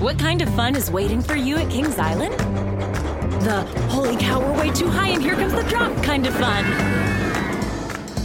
What 0.00 0.18
kind 0.18 0.42
of 0.42 0.54
fun 0.54 0.76
is 0.76 0.90
waiting 0.90 1.22
for 1.22 1.36
you 1.36 1.56
at 1.56 1.70
Kings 1.70 1.98
Island? 1.98 2.34
The 3.42 3.62
holy 3.88 4.14
cow, 4.18 4.40
we're 4.40 4.58
way 4.58 4.70
too 4.70 4.88
high 4.88 5.08
and 5.08 5.22
here 5.22 5.34
comes 5.34 5.54
the 5.54 5.62
drop 5.62 5.90
kind 6.02 6.26
of 6.26 6.34
fun. 6.34 6.64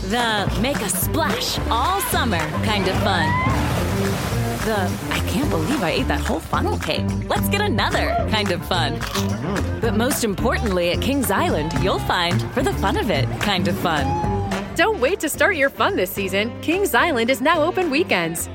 The 0.10 0.60
make 0.62 0.82
a 0.82 0.90
splash 0.90 1.58
all 1.70 2.02
summer 2.02 2.40
kind 2.66 2.90
of 2.90 2.96
fun. 3.04 3.26
The 4.66 4.92
I 5.12 5.20
can't 5.30 5.50
believe 5.50 5.82
I 5.82 5.92
ate 5.92 6.10
that 6.10 6.20
whole 6.20 6.42
funnel 6.42 6.78
cake. 6.78 7.06
Let's 7.30 7.48
get 7.48 7.62
another 7.62 8.18
kind 8.30 8.52
of 8.52 8.66
fun. 8.66 9.00
But 9.80 9.96
most 9.96 10.26
importantly, 10.26 10.92
at 10.92 11.02
Kings 11.02 11.32
Island, 11.32 11.72
you'll 11.82 12.00
find 12.00 12.42
for 12.52 12.62
the 12.62 12.74
fun 12.74 12.98
of 12.98 13.10
it 13.10 13.30
kind 13.40 13.70
of 13.70 13.78
fun. 13.78 14.06
Don't 14.76 15.00
wait 15.00 15.22
to 15.22 15.30
start 15.30 15.56
your 15.56 15.70
fun 15.70 15.96
this 15.96 16.12
season. 16.12 16.52
Kings 16.62 16.94
Island 16.94 17.30
is 17.30 17.40
now 17.40 17.64
open 17.64 17.90
weekends. 17.90 18.50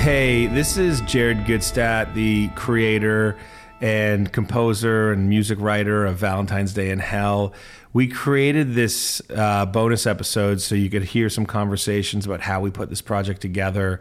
Hey, 0.00 0.46
this 0.46 0.78
is 0.78 1.02
Jared 1.02 1.44
Goodstadt, 1.44 2.14
the 2.14 2.48
creator 2.54 3.36
and 3.82 4.32
composer 4.32 5.12
and 5.12 5.28
music 5.28 5.60
writer 5.60 6.06
of 6.06 6.16
Valentine's 6.16 6.72
Day 6.72 6.88
in 6.88 7.00
Hell. 7.00 7.52
We 7.92 8.08
created 8.08 8.72
this 8.72 9.20
uh, 9.28 9.66
bonus 9.66 10.06
episode 10.06 10.62
so 10.62 10.74
you 10.74 10.88
could 10.88 11.04
hear 11.04 11.28
some 11.28 11.44
conversations 11.44 12.24
about 12.24 12.40
how 12.40 12.62
we 12.62 12.70
put 12.70 12.88
this 12.88 13.02
project 13.02 13.42
together. 13.42 14.00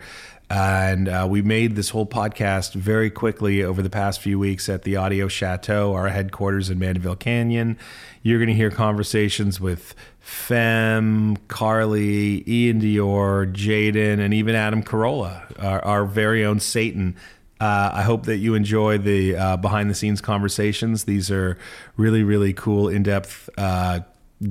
And 0.50 1.08
uh, 1.08 1.28
we 1.30 1.44
made 1.44 1.75
this 1.75 1.89
whole 1.89 2.08
podcast 2.08 2.73
very 2.73 3.11
quickly 3.11 3.64
over 3.64 3.83
the 3.83 3.89
past 3.89 4.19
few 4.19 4.39
weeks 4.39 4.67
at 4.67 4.81
the 4.81 4.95
Audio 4.95 5.28
Chateau, 5.28 5.94
our 5.94 6.09
headquarters 6.09 6.72
in 6.72 6.80
Mandeville 6.80 7.17
Canyon. 7.17 7.78
You're 8.23 8.39
going 8.39 8.50
to 8.50 8.56
hear 8.56 8.72
conversations 8.72 9.61
with 9.61 9.94
Fem, 10.19 11.38
Carlie, 11.50 12.44
Ian 12.50 12.81
Dior, 12.81 13.53
Jaden, 13.53 14.19
and 14.19 14.33
even 14.33 14.56
Adam 14.56 14.81
Carolla, 14.81 15.44
our, 15.64 15.86
our 15.86 16.06
very 16.06 16.44
own 16.44 16.59
Satan. 16.59 17.16
Uh, 17.59 17.91
I 17.94 18.03
hope 18.03 18.25
that 18.25 18.38
you 18.38 18.56
enjoy 18.56 18.97
the 18.97 19.36
uh, 19.36 19.58
behind 19.58 19.89
the 19.89 19.94
scenes 19.94 20.22
conversations. 20.22 21.03
These 21.03 21.30
are 21.30 21.58
really, 21.97 22.23
really 22.23 22.53
cool, 22.53 22.88
in 22.88 23.03
depth 23.03 23.50
uh, 23.58 24.00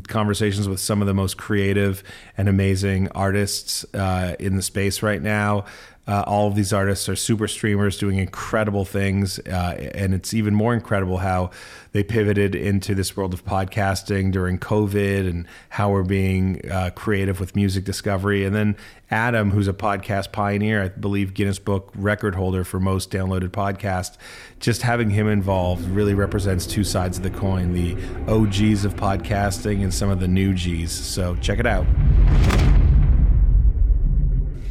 conversations 0.07 0.69
with 0.69 0.81
some 0.81 1.01
of 1.01 1.07
the 1.07 1.15
most 1.15 1.37
creative 1.37 2.03
and 2.37 2.49
amazing 2.49 3.09
artists 3.15 3.85
uh, 3.95 4.37
in 4.39 4.57
the 4.57 4.63
space 4.63 5.03
right 5.03 5.23
now. 5.23 5.65
Uh, 6.09 6.25
all 6.27 6.49
of 6.49 6.55
these 6.55 6.73
artists 6.73 7.07
are 7.09 7.15
super 7.15 7.47
streamers 7.47 7.99
doing 7.99 8.17
incredible 8.17 8.87
things. 8.87 9.39
Uh, 9.41 9.91
and 9.95 10.15
it's 10.15 10.33
even 10.33 10.55
more 10.55 10.73
incredible 10.73 11.19
how 11.19 11.51
they 11.93 12.03
pivoted 12.03 12.55
into 12.55 12.95
this 12.95 13.15
world 13.15 13.35
of 13.35 13.45
podcasting 13.45 14.33
during 14.33 14.59
COVID 14.59 15.29
and 15.29 15.47
how 15.69 15.91
we're 15.91 16.03
being 16.03 16.67
uh, 16.71 16.91
creative 16.95 17.39
with 17.39 17.55
music 17.55 17.85
discovery. 17.85 18.47
And 18.47 18.57
then 18.57 18.75
Adam, 19.11 19.51
who's 19.51 19.69
a 19.69 19.73
podcast 19.75 20.33
pioneer, 20.33 20.83
I 20.83 20.89
believe 20.89 21.35
Guinness 21.35 21.59
Book 21.59 21.93
record 21.95 22.35
holder 22.35 22.65
for 22.65 22.81
most 22.81 23.11
downloaded 23.11 23.51
podcast, 23.51 24.17
just 24.61 24.83
having 24.83 25.11
him 25.11 25.29
involved 25.29 25.85
really 25.89 26.15
represents 26.15 26.67
two 26.67 26.85
sides 26.85 27.19
of 27.19 27.23
the 27.23 27.31
coin 27.31 27.75
the 27.75 27.95
OGs 28.33 28.87
of 28.87 28.97
podcasting 28.97 29.83
and 29.83 29.93
some 29.93 30.09
of 30.09 30.21
the 30.21 30.29
new 30.29 30.55
Gs. 30.55 30.91
So 30.91 31.37
check 31.37 31.59
it 31.59 31.67
out. 31.67 31.87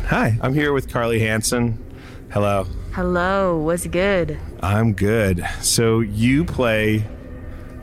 Hi, 0.08 0.40
I'm 0.42 0.54
here 0.54 0.72
with 0.72 0.90
Carlie 0.90 1.20
Hanson. 1.20 1.84
Hello. 2.32 2.66
Hello, 2.94 3.58
what's 3.58 3.86
good? 3.88 4.40
I'm 4.62 4.94
good. 4.94 5.46
So 5.60 6.00
you 6.00 6.46
play 6.46 7.06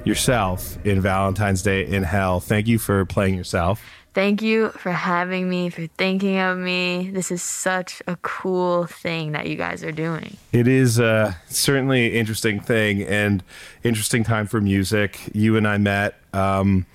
yourself 0.05 0.79
in 0.87 1.03
Valentine's 1.03 1.61
Day 1.61 1.87
in 1.87 2.03
Hell. 2.03 2.41
Thank 2.41 2.67
you 2.67 2.79
for 2.79 3.05
playing 3.05 3.35
yourself. 3.35 3.85
Thank 4.15 4.41
you 4.41 4.71
for 4.71 4.91
having 4.91 5.51
me, 5.51 5.69
for 5.69 5.87
thinking 5.99 6.39
of 6.39 6.57
me. 6.57 7.11
This 7.13 7.31
is 7.31 7.43
such 7.43 8.01
a 8.07 8.17
cool 8.23 8.87
thing 8.87 9.33
that 9.33 9.47
you 9.47 9.57
guys 9.57 9.85
are 9.85 9.93
doing. 9.93 10.39
It 10.51 10.67
is 10.67 10.99
uh, 10.99 11.35
certainly 11.49 12.07
an 12.07 12.13
interesting 12.15 12.59
thing 12.59 13.03
and 13.03 13.43
interesting 13.83 14.25
time 14.25 14.47
for 14.47 14.63
music. 14.63 15.21
You 15.35 15.59
and 15.59 15.69
I 15.69 15.77
met 15.77 16.15
um, 16.33 16.87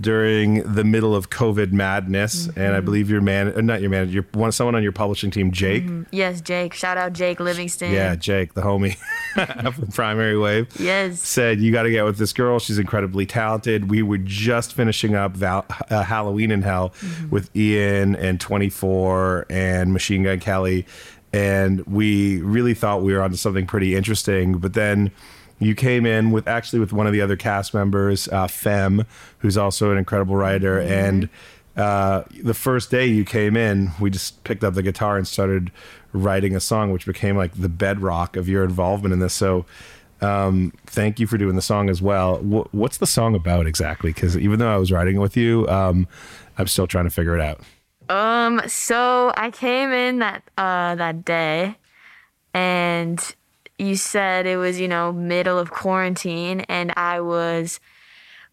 during 0.00 0.62
the 0.74 0.82
middle 0.82 1.14
of 1.14 1.30
COVID 1.30 1.72
madness, 1.72 2.48
and 2.56 2.74
I 2.74 2.80
believe 2.80 3.08
your 3.08 3.20
man, 3.20 3.56
uh, 3.56 3.60
not 3.60 3.80
your 3.80 3.90
man, 3.90 4.08
your 4.08 4.24
one, 4.32 4.50
someone 4.50 4.74
on 4.74 4.82
your 4.82 4.90
publishing 4.92 5.30
team, 5.30 5.52
Jake. 5.52 5.84
Yes, 6.10 6.40
Jake. 6.40 6.74
Shout 6.74 6.98
out 6.98 7.12
Jake 7.12 7.38
Livingston. 7.38 7.92
Yeah, 7.92 8.16
Jake, 8.16 8.54
the 8.54 8.62
homie 8.62 8.96
from 9.74 9.86
Primary 9.88 10.36
Wave. 10.36 10.68
Yes. 10.80 11.20
said 11.20 11.60
you 11.60 11.70
got 11.70 11.84
to 11.84 11.90
get 11.90 12.04
with 12.04 12.18
this 12.18 12.32
girl. 12.32 12.58
She's 12.58 12.78
incredibly 12.78 13.24
talented. 13.24 13.88
We 13.88 14.02
were 14.02 14.18
just 14.18 14.72
finishing 14.74 15.14
up 15.14 15.32
Val- 15.36 15.66
uh, 15.90 16.02
Halloween 16.02 16.50
in 16.50 16.62
Hell 16.62 16.92
with 17.30 17.54
Ian 17.56 18.16
and 18.16 18.40
24 18.40 19.46
and 19.48 19.92
Machine 19.92 20.24
Gun 20.24 20.40
Kelly, 20.40 20.86
and 21.32 21.86
we 21.86 22.40
really 22.42 22.74
thought 22.74 23.02
we 23.02 23.12
were 23.14 23.22
onto 23.22 23.36
something 23.36 23.66
pretty 23.66 23.94
interesting. 23.94 24.58
But 24.58 24.74
then 24.74 25.12
you 25.58 25.74
came 25.74 26.06
in 26.06 26.30
with 26.30 26.48
actually 26.48 26.80
with 26.80 26.92
one 26.92 27.06
of 27.06 27.12
the 27.12 27.20
other 27.20 27.36
cast 27.36 27.74
members, 27.74 28.28
uh, 28.28 28.46
Fem, 28.46 29.06
who's 29.38 29.56
also 29.56 29.90
an 29.90 29.98
incredible 29.98 30.36
writer, 30.36 30.80
and. 30.80 31.28
Uh, 31.76 32.22
the 32.44 32.54
first 32.54 32.88
day 32.88 33.04
you 33.04 33.24
came 33.24 33.56
in, 33.56 33.90
we 33.98 34.08
just 34.08 34.44
picked 34.44 34.62
up 34.62 34.74
the 34.74 34.82
guitar 34.82 35.16
and 35.16 35.26
started 35.26 35.72
writing 36.12 36.54
a 36.54 36.60
song, 36.60 36.92
which 36.92 37.04
became 37.04 37.36
like 37.36 37.52
the 37.54 37.68
bedrock 37.68 38.36
of 38.36 38.48
your 38.48 38.62
involvement 38.62 39.12
in 39.12 39.18
this. 39.18 39.34
So, 39.34 39.66
um, 40.20 40.72
thank 40.86 41.18
you 41.18 41.26
for 41.26 41.36
doing 41.36 41.56
the 41.56 41.62
song 41.62 41.90
as 41.90 42.00
well. 42.00 42.36
Wh- 42.36 42.72
what's 42.72 42.98
the 42.98 43.06
song 43.06 43.34
about 43.34 43.66
exactly? 43.66 44.12
Because 44.12 44.38
even 44.38 44.58
though 44.58 44.72
I 44.72 44.76
was 44.76 44.92
writing 44.92 45.16
it 45.16 45.18
with 45.18 45.36
you, 45.36 45.68
um, 45.68 46.06
I'm 46.56 46.68
still 46.68 46.86
trying 46.86 47.04
to 47.04 47.10
figure 47.10 47.36
it 47.36 47.42
out. 47.42 47.60
Um, 48.08 48.60
so 48.66 49.32
I 49.36 49.50
came 49.50 49.90
in 49.90 50.18
that 50.18 50.42
uh 50.58 50.94
that 50.94 51.24
day 51.24 51.76
and 52.52 53.34
you 53.78 53.96
said 53.96 54.46
it 54.46 54.56
was, 54.56 54.78
you 54.78 54.88
know, 54.88 55.12
middle 55.12 55.58
of 55.58 55.70
quarantine 55.70 56.60
and 56.62 56.92
I 56.96 57.20
was 57.20 57.80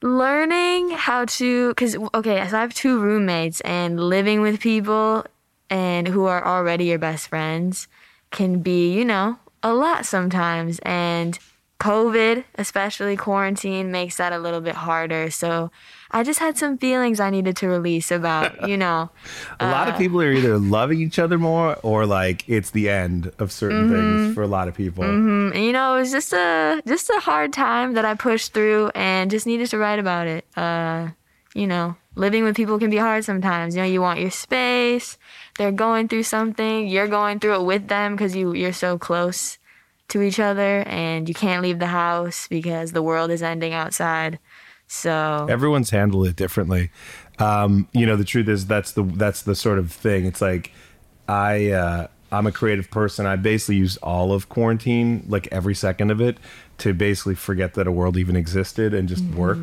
learning 0.01 0.91
how 0.91 1.25
to 1.25 1.73
cuz 1.75 1.95
okay, 2.13 2.47
so 2.47 2.57
I 2.57 2.61
have 2.61 2.73
two 2.73 2.99
roommates 2.99 3.61
and 3.61 3.99
living 3.99 4.41
with 4.41 4.59
people 4.59 5.25
and 5.69 6.07
who 6.07 6.25
are 6.25 6.45
already 6.45 6.85
your 6.85 6.99
best 6.99 7.27
friends 7.27 7.87
can 8.31 8.61
be, 8.61 8.91
you 8.91 9.05
know, 9.05 9.37
a 9.63 9.73
lot 9.73 10.05
sometimes 10.05 10.79
and 10.79 11.37
COVID, 11.81 12.43
especially 12.55 13.17
quarantine 13.17 13.91
makes 13.91 14.17
that 14.17 14.33
a 14.33 14.37
little 14.37 14.61
bit 14.61 14.75
harder. 14.75 15.31
So 15.31 15.71
I 16.11 16.21
just 16.21 16.39
had 16.39 16.55
some 16.55 16.77
feelings 16.77 17.19
I 17.19 17.31
needed 17.31 17.57
to 17.57 17.67
release 17.67 18.11
about, 18.11 18.69
you 18.69 18.77
know, 18.77 19.09
A 19.59 19.71
lot 19.71 19.87
of 19.87 19.95
uh, 19.95 19.97
people 19.97 20.21
are 20.21 20.31
either 20.31 20.59
loving 20.59 21.01
each 21.01 21.17
other 21.17 21.39
more 21.39 21.77
or 21.81 22.05
like 22.05 22.47
it's 22.47 22.69
the 22.69 22.87
end 22.87 23.31
of 23.39 23.51
certain 23.51 23.89
things 23.89 23.99
mm-hmm. 23.99 24.33
for 24.33 24.43
a 24.43 24.47
lot 24.47 24.67
of 24.67 24.75
people. 24.75 25.03
Mm-hmm. 25.03 25.55
And, 25.55 25.65
you 25.65 25.71
know, 25.71 25.95
it 25.95 26.01
was 26.01 26.11
just 26.11 26.33
a 26.33 26.83
just 26.85 27.09
a 27.09 27.19
hard 27.19 27.51
time 27.51 27.93
that 27.93 28.05
I 28.05 28.13
pushed 28.13 28.53
through 28.53 28.91
and 28.93 29.31
just 29.31 29.47
needed 29.47 29.67
to 29.71 29.79
write 29.79 29.97
about 29.97 30.27
it. 30.27 30.45
Uh, 30.55 31.09
you 31.55 31.65
know, 31.65 31.95
living 32.13 32.43
with 32.43 32.55
people 32.55 32.77
can 32.77 32.91
be 32.91 32.97
hard 32.97 33.25
sometimes. 33.25 33.75
You 33.75 33.81
know, 33.81 33.87
you 33.87 34.01
want 34.01 34.19
your 34.19 34.29
space. 34.29 35.17
They're 35.57 35.71
going 35.71 36.09
through 36.09 36.23
something. 36.23 36.87
You're 36.87 37.07
going 37.07 37.39
through 37.39 37.55
it 37.55 37.65
with 37.65 37.87
them 37.87 38.15
because 38.15 38.35
you 38.35 38.53
you're 38.53 38.71
so 38.71 38.99
close 38.99 39.57
to 40.11 40.21
each 40.21 40.39
other 40.39 40.83
and 40.87 41.27
you 41.27 41.35
can't 41.35 41.61
leave 41.61 41.79
the 41.79 41.87
house 41.87 42.47
because 42.47 42.91
the 42.91 43.01
world 43.01 43.31
is 43.31 43.41
ending 43.41 43.73
outside. 43.73 44.39
So 44.87 45.47
Everyone's 45.49 45.89
handled 45.89 46.27
it 46.27 46.35
differently. 46.35 46.91
Um, 47.39 47.87
you 47.93 48.05
know, 48.05 48.15
the 48.17 48.25
truth 48.25 48.47
is 48.49 48.65
that's 48.65 48.91
the 48.91 49.03
that's 49.03 49.41
the 49.43 49.55
sort 49.55 49.79
of 49.79 49.91
thing. 49.91 50.25
It's 50.25 50.41
like 50.41 50.71
I 51.27 51.71
uh, 51.71 52.07
I'm 52.31 52.45
a 52.45 52.51
creative 52.51 52.91
person. 52.91 53.25
I 53.25 53.37
basically 53.37 53.77
use 53.77 53.97
all 53.97 54.33
of 54.33 54.49
quarantine, 54.49 55.25
like 55.27 55.47
every 55.51 55.75
second 55.75 56.11
of 56.11 56.19
it, 56.21 56.37
to 56.79 56.93
basically 56.93 57.35
forget 57.35 57.73
that 57.75 57.87
a 57.87 57.91
world 57.91 58.17
even 58.17 58.35
existed 58.35 58.93
and 58.93 59.07
just 59.07 59.23
work. 59.25 59.59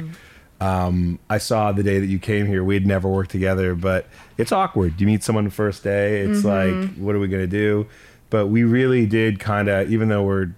Um, 0.60 1.18
I 1.30 1.38
saw 1.38 1.70
the 1.72 1.82
day 1.84 2.00
that 2.00 2.06
you 2.06 2.18
came 2.18 2.46
here. 2.46 2.64
We 2.64 2.74
had 2.74 2.86
never 2.86 3.08
worked 3.08 3.30
together, 3.30 3.74
but 3.74 4.06
it's 4.38 4.50
awkward. 4.50 5.00
You 5.00 5.06
meet 5.06 5.22
someone 5.22 5.44
the 5.44 5.50
first 5.50 5.84
day. 5.84 6.20
It's 6.22 6.42
like, 6.44 6.94
what 6.96 7.14
are 7.14 7.20
we 7.20 7.28
gonna 7.28 7.46
do? 7.46 7.86
But 8.30 8.48
we 8.48 8.62
really 8.64 9.06
did 9.06 9.40
kind 9.40 9.68
of, 9.68 9.90
even 9.90 10.08
though 10.08 10.22
we're 10.22 10.50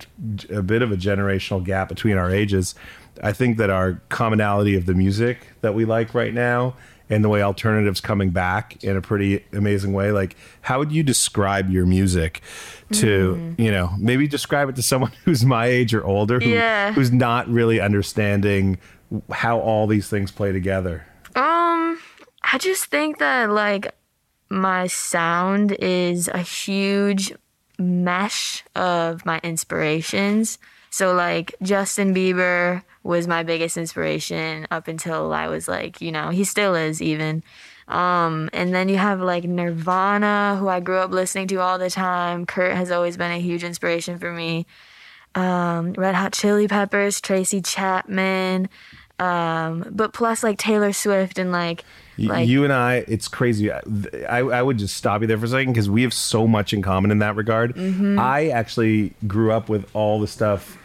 a 0.52 0.62
bit 0.62 0.82
of 0.82 0.90
a 0.92 0.96
generational 0.96 1.62
gap 1.64 1.88
between 1.88 2.16
our 2.16 2.30
ages, 2.30 2.74
I 3.22 3.32
think 3.32 3.58
that 3.58 3.70
our 3.70 4.00
commonality 4.08 4.74
of 4.76 4.86
the 4.86 4.94
music 4.94 5.46
that 5.60 5.74
we 5.74 5.84
like 5.84 6.14
right 6.14 6.34
now 6.34 6.74
and 7.08 7.24
the 7.24 7.28
way 7.28 7.42
alternatives 7.42 8.00
coming 8.00 8.30
back 8.30 8.82
in 8.84 8.96
a 8.96 9.00
pretty 9.00 9.44
amazing 9.52 9.92
way. 9.92 10.12
Like, 10.12 10.36
how 10.62 10.78
would 10.78 10.92
you 10.92 11.02
describe 11.02 11.68
your 11.70 11.84
music 11.84 12.40
to, 12.92 13.54
you 13.58 13.70
know, 13.70 13.90
maybe 13.98 14.26
describe 14.28 14.68
it 14.68 14.76
to 14.76 14.82
someone 14.82 15.10
who's 15.24 15.44
my 15.44 15.66
age 15.66 15.92
or 15.92 16.04
older, 16.04 16.38
who, 16.40 16.48
Yeah. 16.50 16.92
who's 16.92 17.10
not 17.12 17.48
really 17.48 17.80
understanding 17.80 18.78
how 19.30 19.58
all 19.58 19.86
these 19.88 20.08
things 20.08 20.30
play 20.30 20.52
together? 20.52 21.04
Um, 21.34 21.98
I 22.52 22.58
just 22.58 22.86
think 22.86 23.18
that 23.18 23.50
like 23.50 23.92
my 24.48 24.86
sound 24.86 25.72
is 25.80 26.28
a 26.28 26.38
huge 26.38 27.32
mesh 27.80 28.64
of 28.76 29.24
my 29.24 29.40
inspirations. 29.42 30.58
So 30.90 31.14
like 31.14 31.54
Justin 31.62 32.14
Bieber 32.14 32.82
was 33.02 33.26
my 33.26 33.42
biggest 33.42 33.76
inspiration 33.76 34.66
up 34.70 34.88
until 34.88 35.32
I 35.32 35.48
was 35.48 35.68
like, 35.68 36.00
you 36.00 36.12
know, 36.12 36.30
he 36.30 36.44
still 36.44 36.74
is 36.74 37.00
even. 37.00 37.42
Um, 37.88 38.50
and 38.52 38.74
then 38.74 38.88
you 38.88 38.98
have 38.98 39.20
like 39.20 39.44
Nirvana, 39.44 40.56
who 40.58 40.68
I 40.68 40.80
grew 40.80 40.98
up 40.98 41.10
listening 41.10 41.48
to 41.48 41.56
all 41.56 41.78
the 41.78 41.90
time. 41.90 42.46
Kurt 42.46 42.76
has 42.76 42.90
always 42.90 43.16
been 43.16 43.32
a 43.32 43.40
huge 43.40 43.64
inspiration 43.64 44.18
for 44.18 44.32
me. 44.32 44.66
Um, 45.34 45.92
Red 45.92 46.14
Hot 46.14 46.32
Chili 46.32 46.68
Peppers, 46.68 47.20
Tracy 47.20 47.60
Chapman, 47.60 48.68
um, 49.20 49.84
but 49.90 50.12
plus 50.12 50.42
like 50.42 50.58
Taylor 50.58 50.92
Swift 50.92 51.38
and 51.38 51.52
like 51.52 51.84
like 52.18 52.48
you 52.48 52.64
and 52.64 52.72
I, 52.72 53.04
it's 53.08 53.28
crazy. 53.28 53.70
I, 53.72 53.80
I 54.28 54.62
would 54.62 54.76
just 54.78 54.94
stop 54.96 55.22
you 55.22 55.26
there 55.26 55.38
for 55.38 55.46
a 55.46 55.48
second 55.48 55.72
because 55.72 55.88
we 55.88 56.02
have 56.02 56.12
so 56.12 56.46
much 56.46 56.72
in 56.74 56.82
common 56.82 57.10
in 57.10 57.18
that 57.20 57.34
regard. 57.36 57.74
Mm-hmm. 57.74 58.18
I 58.18 58.48
actually 58.48 59.14
grew 59.26 59.52
up 59.52 59.68
with 59.70 59.88
all 59.94 60.20
the 60.20 60.26
stuff 60.26 60.76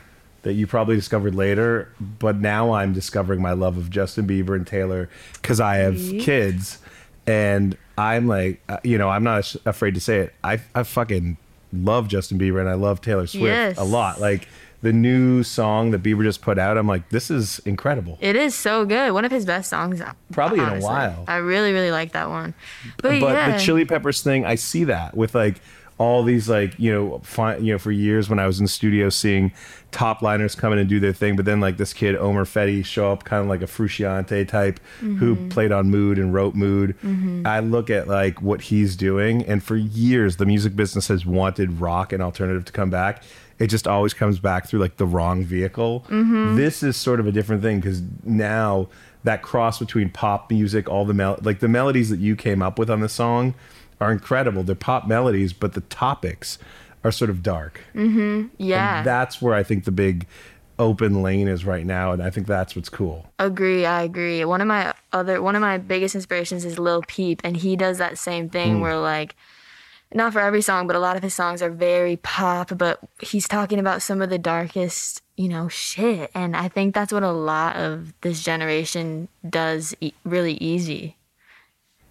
that 0.43 0.53
you 0.53 0.65
probably 0.67 0.95
discovered 0.95 1.35
later, 1.35 1.89
but 1.99 2.37
now 2.37 2.71
I'm 2.73 2.93
discovering 2.93 3.41
my 3.41 3.51
love 3.53 3.77
of 3.77 3.89
Justin 3.89 4.27
Bieber 4.27 4.55
and 4.55 4.65
Taylor 4.65 5.09
because 5.33 5.59
I 5.59 5.77
have 5.77 5.97
kids, 6.19 6.77
and 7.27 7.77
I'm 7.97 8.27
like, 8.27 8.61
uh, 8.69 8.77
you 8.83 8.97
know, 8.97 9.09
I'm 9.09 9.23
not 9.23 9.55
afraid 9.65 9.95
to 9.95 9.99
say 10.01 10.19
it. 10.19 10.33
I 10.43 10.61
I 10.73 10.83
fucking 10.83 11.37
love 11.73 12.07
Justin 12.07 12.39
Bieber 12.39 12.59
and 12.61 12.69
I 12.69 12.75
love 12.75 13.01
Taylor 13.01 13.27
Swift 13.27 13.43
Yes. 13.45 13.77
a 13.77 13.83
lot. 13.83 14.21
Like 14.21 14.47
the 14.85 14.93
new 14.93 15.41
song 15.41 15.89
that 15.89 16.03
Bieber 16.03 16.21
just 16.21 16.43
put 16.43 16.59
out, 16.59 16.77
I'm 16.77 16.85
like, 16.87 17.09
this 17.09 17.31
is 17.31 17.57
incredible. 17.65 18.19
It 18.21 18.35
is 18.35 18.53
so 18.53 18.85
good. 18.85 19.13
One 19.13 19.25
of 19.25 19.31
his 19.31 19.43
best 19.43 19.67
songs. 19.67 19.99
Probably 20.31 20.59
in 20.59 20.69
a 20.69 20.79
while. 20.79 21.25
I 21.27 21.37
really, 21.37 21.73
really 21.73 21.89
like 21.89 22.11
that 22.11 22.29
one. 22.29 22.53
But, 23.01 23.19
but 23.19 23.33
yeah. 23.33 23.57
the 23.57 23.63
chili 23.63 23.85
peppers 23.85 24.21
thing 24.21 24.45
i 24.45 24.53
see 24.55 24.83
that 24.83 25.17
with 25.17 25.33
like 25.33 25.55
all 25.97 26.23
these 26.23 26.49
like 26.49 26.77
you 26.77 26.91
know 26.91 27.19
fi- 27.23 27.55
you 27.57 27.71
know 27.71 27.79
for 27.79 27.91
years 27.91 28.29
when 28.29 28.37
i 28.37 28.45
was 28.45 28.59
in 28.59 28.67
studio 28.67 29.07
seeing 29.09 29.51
top 29.91 30.21
liners 30.21 30.53
come 30.53 30.73
in 30.73 30.79
and 30.79 30.89
do 30.89 30.99
their 30.99 31.13
thing 31.13 31.37
but 31.37 31.45
then 31.45 31.61
like 31.61 31.77
this 31.77 31.93
kid 31.93 32.17
Omer 32.17 32.43
Fedi 32.43 32.83
show 32.83 33.13
up 33.13 33.23
kind 33.23 33.41
of 33.41 33.47
like 33.47 33.61
a 33.61 33.65
Frusciante 33.65 34.45
type 34.45 34.81
who 34.99 35.35
Mm-hmm. 35.35 35.49
played 35.49 35.71
on 35.71 35.89
mood 35.89 36.19
and 36.19 36.33
wrote 36.33 36.53
mood 36.53 36.95
i 37.45 37.59
look 37.61 37.89
at 37.89 38.07
like 38.09 38.41
what 38.41 38.61
he's 38.63 38.97
doing 38.97 39.43
and 39.45 39.63
for 39.63 39.77
years 39.77 40.35
the 40.35 40.45
music 40.45 40.75
business 40.75 41.07
has 41.07 41.25
wanted 41.25 41.79
rock 41.79 42.11
and 42.11 42.21
alternative 42.21 42.65
to 42.65 42.73
come 42.73 42.89
back 42.89 43.23
it 43.57 43.67
just 43.67 43.87
always 43.87 44.13
comes 44.13 44.37
back 44.37 44.67
through 44.67 44.79
like 44.81 44.97
the 44.97 45.05
wrong 45.05 45.45
vehicle 45.45 46.03
Mm-hmm. 46.09 46.57
this 46.57 46.83
is 46.83 46.97
sort 46.97 47.21
of 47.21 47.27
a 47.27 47.31
different 47.31 47.61
thing 47.61 47.79
because 47.79 48.01
now 48.25 48.89
that 49.23 49.41
cross 49.41 49.79
between 49.79 50.09
pop 50.09 50.51
music 50.51 50.89
all 50.89 51.05
the 51.05 51.13
mel- 51.13 51.39
like 51.41 51.59
the 51.61 51.69
melodies 51.69 52.09
that 52.09 52.19
you 52.19 52.35
came 52.35 52.61
up 52.61 52.77
with 52.77 52.89
on 52.89 52.99
the 52.99 53.09
song 53.09 53.53
are 53.99 54.11
incredible 54.11 54.63
they're 54.63 54.75
pop 54.75 55.07
melodies 55.07 55.53
but 55.53 55.73
the 55.73 55.81
topics 55.81 56.57
are 57.03 57.11
sort 57.11 57.29
of 57.29 57.43
dark 57.43 57.81
mm-hmm. 57.93 58.47
yeah. 58.57 58.97
and 58.97 59.07
that's 59.07 59.41
where 59.41 59.53
I 59.53 59.63
think 59.63 59.85
the 59.85 59.91
big 59.91 60.25
open 60.79 61.21
lane 61.21 61.47
is 61.47 61.65
right 61.65 61.85
now, 61.85 62.11
and 62.11 62.21
I 62.21 62.29
think 62.29 62.47
that's 62.47 62.75
what's 62.75 62.89
cool. 62.89 63.31
Agree, 63.39 63.85
I 63.85 64.03
agree. 64.03 64.43
One 64.45 64.61
of 64.61 64.67
my 64.67 64.93
other 65.13 65.41
one 65.41 65.55
of 65.55 65.61
my 65.61 65.77
biggest 65.77 66.15
inspirations 66.15 66.65
is 66.65 66.79
Lil 66.79 67.03
Peep 67.07 67.41
and 67.43 67.55
he 67.55 67.75
does 67.75 67.97
that 67.97 68.17
same 68.17 68.49
thing 68.49 68.77
mm. 68.77 68.81
where 68.81 68.97
like 68.97 69.35
not 70.13 70.33
for 70.33 70.39
every 70.39 70.61
song, 70.61 70.87
but 70.87 70.95
a 70.95 70.99
lot 70.99 71.17
of 71.17 71.23
his 71.23 71.33
songs 71.33 71.61
are 71.61 71.69
very 71.69 72.17
pop, 72.17 72.77
but 72.77 72.99
he's 73.19 73.47
talking 73.47 73.79
about 73.79 74.01
some 74.01 74.21
of 74.21 74.29
the 74.29 74.37
darkest, 74.37 75.21
you 75.35 75.49
know, 75.49 75.67
shit. 75.67 76.31
And 76.33 76.55
I 76.55 76.67
think 76.67 76.93
that's 76.93 77.11
what 77.11 77.23
a 77.23 77.31
lot 77.31 77.75
of 77.75 78.13
this 78.21 78.43
generation 78.43 79.27
does 79.49 79.95
e- 79.99 80.13
really 80.23 80.53
easy. 80.55 81.17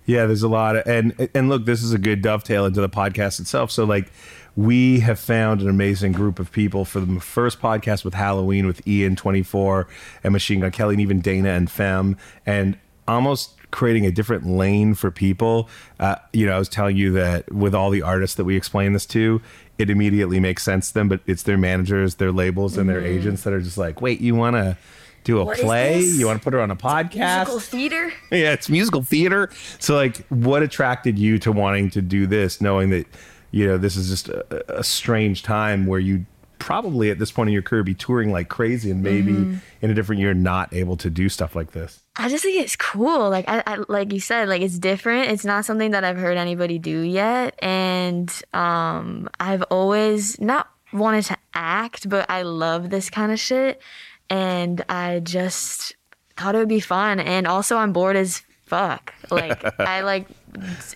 Yeah, 0.06 0.26
there's 0.26 0.42
a 0.42 0.48
lot 0.48 0.76
of 0.76 0.86
and 0.86 1.28
and 1.34 1.48
look, 1.48 1.64
this 1.64 1.82
is 1.82 1.92
a 1.92 1.98
good 1.98 2.22
dovetail 2.22 2.66
into 2.66 2.80
the 2.80 2.88
podcast 2.88 3.40
itself. 3.40 3.70
So 3.70 3.84
like 3.84 4.12
we 4.56 5.00
have 5.00 5.18
found 5.18 5.60
an 5.62 5.68
amazing 5.68 6.12
group 6.12 6.38
of 6.38 6.52
people 6.52 6.84
for 6.84 7.00
the 7.00 7.20
first 7.20 7.60
podcast 7.60 8.04
with 8.04 8.14
Halloween 8.14 8.66
with 8.66 8.86
Ian 8.86 9.16
24 9.16 9.88
and 10.22 10.32
Machine 10.32 10.60
Gun 10.60 10.70
Kelly 10.70 10.94
and 10.94 11.00
even 11.00 11.20
Dana 11.20 11.50
and 11.50 11.70
Fem 11.70 12.16
and 12.46 12.78
almost 13.08 13.54
creating 13.70 14.06
a 14.06 14.12
different 14.12 14.46
lane 14.46 14.94
for 14.94 15.10
people. 15.10 15.68
Uh, 15.98 16.16
you 16.32 16.46
know, 16.46 16.54
I 16.54 16.58
was 16.58 16.68
telling 16.68 16.96
you 16.96 17.10
that 17.12 17.50
with 17.52 17.74
all 17.74 17.90
the 17.90 18.02
artists 18.02 18.36
that 18.36 18.44
we 18.44 18.56
explain 18.56 18.92
this 18.92 19.06
to, 19.06 19.42
it 19.78 19.90
immediately 19.90 20.38
makes 20.38 20.62
sense 20.62 20.88
to 20.88 20.94
them, 20.94 21.08
but 21.08 21.20
it's 21.26 21.42
their 21.42 21.58
managers, 21.58 22.16
their 22.16 22.30
labels, 22.30 22.76
and 22.76 22.88
their 22.88 23.04
agents 23.04 23.42
that 23.42 23.52
are 23.52 23.60
just 23.60 23.76
like, 23.76 24.00
wait, 24.00 24.20
you 24.20 24.36
want 24.36 24.54
to 24.54 24.76
do 25.24 25.40
a 25.40 25.44
What 25.44 25.58
play? 25.58 26.00
You 26.00 26.26
want 26.26 26.40
to 26.40 26.44
put 26.44 26.52
her 26.52 26.60
on 26.60 26.70
a 26.70 26.76
podcast? 26.76 27.46
Musical 27.46 27.60
theater? 27.60 28.12
yeah, 28.30 28.52
it's 28.52 28.68
musical 28.68 29.02
theater. 29.02 29.50
So, 29.78 29.94
like, 29.96 30.18
what 30.28 30.62
attracted 30.62 31.18
you 31.18 31.38
to 31.40 31.50
wanting 31.52 31.90
to 31.90 32.02
do 32.02 32.26
this, 32.26 32.60
knowing 32.60 32.90
that, 32.90 33.06
you 33.50 33.66
know, 33.66 33.78
this 33.78 33.96
is 33.96 34.08
just 34.10 34.28
a, 34.28 34.78
a 34.78 34.84
strange 34.84 35.42
time 35.42 35.86
where 35.86 36.00
you 36.00 36.26
probably 36.58 37.10
at 37.10 37.18
this 37.18 37.30
point 37.30 37.48
in 37.48 37.52
your 37.52 37.60
career 37.62 37.82
be 37.82 37.92
touring 37.94 38.32
like 38.32 38.48
crazy 38.48 38.90
and 38.90 39.02
maybe 39.02 39.32
Mm-hmm. 39.32 39.56
in 39.82 39.90
a 39.90 39.94
different 39.94 40.20
year 40.20 40.32
not 40.32 40.72
able 40.72 40.96
to 40.96 41.10
do 41.10 41.28
stuff 41.28 41.54
like 41.54 41.72
this? 41.72 42.00
I 42.16 42.28
just 42.30 42.42
think 42.44 42.62
it's 42.62 42.76
cool. 42.76 43.28
Like 43.28 43.44
I, 43.48 43.62
I 43.66 43.78
like 43.88 44.12
you 44.12 44.20
said, 44.20 44.48
like 44.48 44.62
it's 44.62 44.78
different. 44.78 45.30
It's 45.30 45.44
not 45.44 45.64
something 45.66 45.90
that 45.90 46.04
I've 46.04 46.16
heard 46.16 46.36
anybody 46.38 46.78
do 46.78 47.00
yet, 47.00 47.54
and 47.62 48.30
um, 48.54 49.28
I've 49.40 49.62
always 49.64 50.40
not 50.40 50.68
wanted 50.92 51.24
to 51.26 51.36
act, 51.54 52.08
but 52.08 52.30
I 52.30 52.42
love 52.42 52.88
this 52.88 53.10
kind 53.10 53.30
of 53.32 53.38
shit, 53.40 53.82
and 54.30 54.84
I 54.88 55.20
just 55.20 55.94
thought 56.36 56.54
it 56.54 56.58
would 56.58 56.68
be 56.68 56.80
fun. 56.80 57.20
And 57.20 57.46
also, 57.46 57.76
I'm 57.76 57.92
bored 57.92 58.16
as 58.16 58.42
fuck. 58.66 59.14
Like 59.30 59.62
I 59.80 60.00
like 60.02 60.26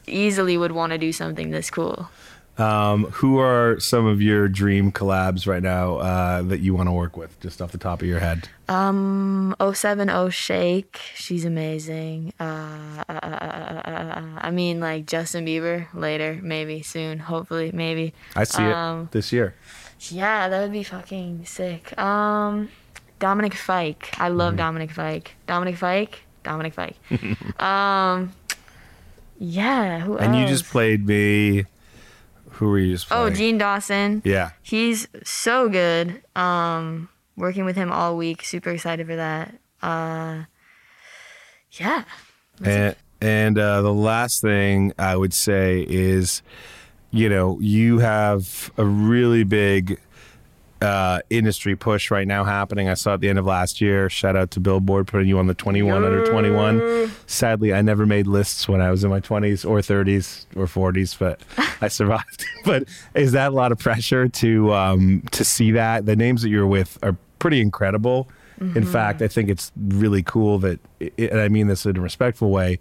easily 0.07 0.57
would 0.57 0.73
want 0.73 0.93
to 0.93 0.99
do 0.99 1.13
something 1.13 1.51
this 1.51 1.71
cool. 1.71 2.09
Um, 2.57 3.05
who 3.13 3.39
are 3.39 3.79
some 3.79 4.05
of 4.05 4.21
your 4.21 4.49
dream 4.49 4.91
collabs 4.91 5.47
right 5.47 5.63
now 5.63 5.99
uh, 5.99 6.43
that 6.43 6.59
you 6.59 6.75
want 6.75 6.89
to 6.89 6.93
work 6.93 7.17
with, 7.17 7.39
just 7.39 7.63
off 7.63 7.71
the 7.71 7.79
top 7.79 8.03
of 8.03 8.09
your 8.09 8.19
head? 8.19 8.49
Um, 8.69 9.55
070 9.73 10.31
Shake, 10.31 10.99
she's 11.15 11.45
amazing. 11.45 12.33
Uh, 12.41 13.05
uh, 13.09 13.13
uh, 13.13 13.27
uh, 13.27 13.91
uh, 13.91 14.23
I 14.39 14.51
mean, 14.51 14.81
like 14.81 15.07
Justin 15.07 15.47
Bieber 15.47 15.87
later, 15.95 16.41
maybe 16.43 16.83
soon, 16.83 17.21
hopefully, 17.21 17.71
maybe. 17.73 18.13
I 18.35 18.43
see 18.43 18.65
Um, 18.65 19.03
it 19.03 19.13
this 19.13 19.33
year. 19.33 19.55
Yeah, 20.11 20.49
that 20.49 20.61
would 20.61 20.73
be 20.73 20.83
fucking 20.83 21.45
sick. 21.45 21.97
Um, 21.97 22.71
Dominic 23.19 23.55
Fike, 23.55 24.15
I 24.19 24.29
love 24.29 24.57
Dominic 24.57 24.91
Fike. 24.91 25.35
Dominic 25.47 25.77
Fike, 25.77 26.23
Dominic 26.45 26.75
Fike. 26.75 26.97
um, 27.61 28.33
yeah, 29.39 30.01
who 30.01 30.19
And 30.19 30.37
you 30.37 30.47
just 30.47 30.65
played 30.65 31.07
me. 31.07 31.65
Who 32.53 32.71
were 32.71 32.79
you 32.79 32.93
just 32.95 33.07
Oh. 33.13 33.31
Jean 33.31 33.59
Dawson. 33.59 34.21
Yeah. 34.25 34.51
He's 34.63 35.07
so 35.23 35.69
good. 35.69 36.23
Um, 36.35 37.09
working 37.37 37.65
with 37.65 37.77
him 37.77 37.93
all 37.93 38.17
week. 38.17 38.43
Super 38.45 38.71
excited 38.71 39.07
for 39.07 39.15
that. 39.17 39.55
Uh, 39.81 40.45
yeah. 41.73 42.05
And 42.65 42.97
and 43.21 43.59
uh, 43.59 43.83
the 43.83 43.93
last 43.93 44.41
thing 44.43 44.93
I 44.99 45.17
would 45.17 45.33
say 45.33 45.85
is, 45.89 46.43
you 47.13 47.29
know, 47.29 47.59
you 47.61 47.99
have 47.99 48.73
a 48.77 48.85
really 48.85 49.45
big 49.45 50.01
uh, 50.81 51.21
industry 51.31 51.77
push 51.77 52.11
right 52.11 52.27
now 52.27 52.45
happening. 52.45 52.89
I 52.89 52.95
saw 52.95 53.15
at 53.15 53.21
the 53.21 53.29
end 53.29 53.39
of 53.39 53.47
last 53.47 53.81
year. 53.81 54.09
Shout 54.09 54.37
out 54.37 54.51
to 54.53 54.61
Billboard 54.61 55.07
putting 55.07 55.29
you 55.29 55.39
on 55.39 55.47
the 55.47 55.55
21 55.55 56.05
under 56.05 56.25
21. 56.27 57.11
Sadly, 57.27 57.75
I 57.75 57.83
never 57.83 58.07
made 58.07 58.27
lists 58.27 58.69
when 58.69 58.81
I 58.81 58.91
was 58.91 59.05
in 59.05 59.11
my 59.11 59.21
20s 59.21 59.69
or 59.69 59.79
30s 59.79 60.47
or 60.57 60.67
40s, 60.67 61.19
but 61.19 61.41
I 61.81 61.89
survived. 61.89 62.45
but 62.65 62.85
is 63.15 63.33
that 63.33 63.49
a 63.53 63.55
lot 63.55 63.73
of 63.73 63.79
pressure 63.79 64.29
to 64.29 64.73
um, 64.73 65.23
to 65.33 65.45
see 65.45 65.73
that 65.73 66.07
the 66.07 66.17
names 66.17 66.43
that 66.43 66.51
you're 66.51 66.67
with 66.67 66.99
are 67.03 67.17
pretty 67.39 67.61
incredible? 67.61 68.29
In 68.61 68.85
fact, 68.85 69.23
I 69.23 69.29
think 69.29 69.49
it's 69.49 69.71
really 69.77 70.25
cool 70.25 70.59
that, 70.59 70.81
and 71.17 71.39
I 71.39 71.49
mean 71.49 71.69
this 71.69 71.87
in 71.87 71.97
a 71.97 72.01
respectful 72.01 72.51
way. 72.51 72.81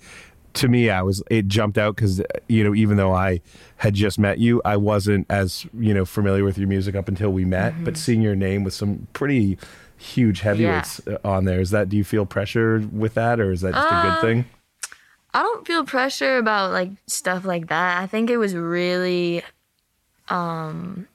To 0.54 0.68
me, 0.68 0.90
I 0.90 1.04
was 1.04 1.22
it 1.30 1.48
jumped 1.48 1.78
out 1.78 1.96
because 1.96 2.22
you 2.48 2.64
know 2.64 2.74
even 2.74 2.98
though 2.98 3.14
I 3.14 3.42
had 3.78 3.94
just 3.94 4.18
met 4.18 4.40
you, 4.40 4.62
I 4.66 4.78
wasn't 4.78 5.28
as 5.30 5.68
you 5.78 5.94
know 5.94 6.06
familiar 6.06 6.44
with 6.44 6.58
your 6.58 6.68
music 6.68 6.96
up 6.96 7.08
until 7.08 7.32
we 7.32 7.46
met. 7.46 7.74
But 7.84 7.96
seeing 7.98 8.22
your 8.22 8.36
name 8.36 8.64
with 8.64 8.74
some 8.74 9.08
pretty 9.14 9.58
huge 9.98 10.42
heavyweights 10.42 11.02
uh 11.08 11.18
on 11.24 11.46
there, 11.46 11.60
is 11.60 11.70
that 11.72 11.90
do 11.90 11.98
you 11.98 12.04
feel 12.04 12.26
pressure 12.26 12.84
with 12.92 13.14
that, 13.14 13.40
or 13.40 13.52
is 13.52 13.62
that 13.62 13.74
just 13.74 13.88
a 13.88 14.10
good 14.10 14.22
thing? 14.22 14.46
I 15.34 15.44
don't 15.44 15.68
feel 15.68 15.86
pressure 15.86 16.38
about 16.38 16.72
like 16.72 16.90
stuff 17.06 17.46
like 17.46 17.68
that. 17.68 18.02
I 18.02 18.08
think 18.08 18.32
it 18.32 18.38
was 18.38 18.56
really 18.56 19.44
um 20.30 21.08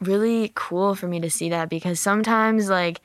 really 0.00 0.50
cool 0.54 0.94
for 0.94 1.06
me 1.06 1.20
to 1.20 1.30
see 1.30 1.50
that 1.50 1.68
because 1.68 2.00
sometimes 2.00 2.68
like 2.68 3.00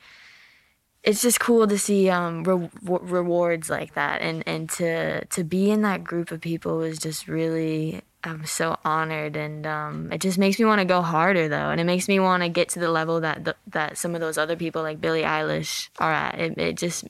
it's 1.06 1.22
just 1.22 1.38
cool 1.38 1.66
to 1.68 1.78
see 1.78 2.10
um 2.10 2.42
re- 2.42 2.70
rewards 2.82 3.70
like 3.70 3.94
that 3.94 4.20
and 4.20 4.42
and 4.46 4.68
to 4.68 5.24
to 5.26 5.44
be 5.44 5.70
in 5.70 5.82
that 5.82 6.04
group 6.04 6.32
of 6.32 6.40
people 6.40 6.78
was 6.78 6.98
just 6.98 7.28
really 7.28 8.02
I'm 8.24 8.44
so 8.44 8.76
honored 8.84 9.36
and 9.36 9.66
um 9.66 10.12
it 10.12 10.20
just 10.20 10.36
makes 10.36 10.58
me 10.58 10.64
want 10.64 10.80
to 10.80 10.84
go 10.84 11.00
harder 11.00 11.48
though 11.48 11.70
and 11.70 11.80
it 11.80 11.84
makes 11.84 12.08
me 12.08 12.18
want 12.18 12.42
to 12.42 12.48
get 12.48 12.70
to 12.70 12.80
the 12.80 12.90
level 12.90 13.20
that 13.20 13.44
the, 13.44 13.54
that 13.68 13.96
some 13.96 14.16
of 14.16 14.20
those 14.20 14.36
other 14.36 14.56
people 14.56 14.82
like 14.82 15.00
Billie 15.00 15.22
Eilish 15.22 15.88
are 15.98 16.12
at. 16.12 16.38
It 16.38 16.58
it 16.58 16.76
just 16.76 17.04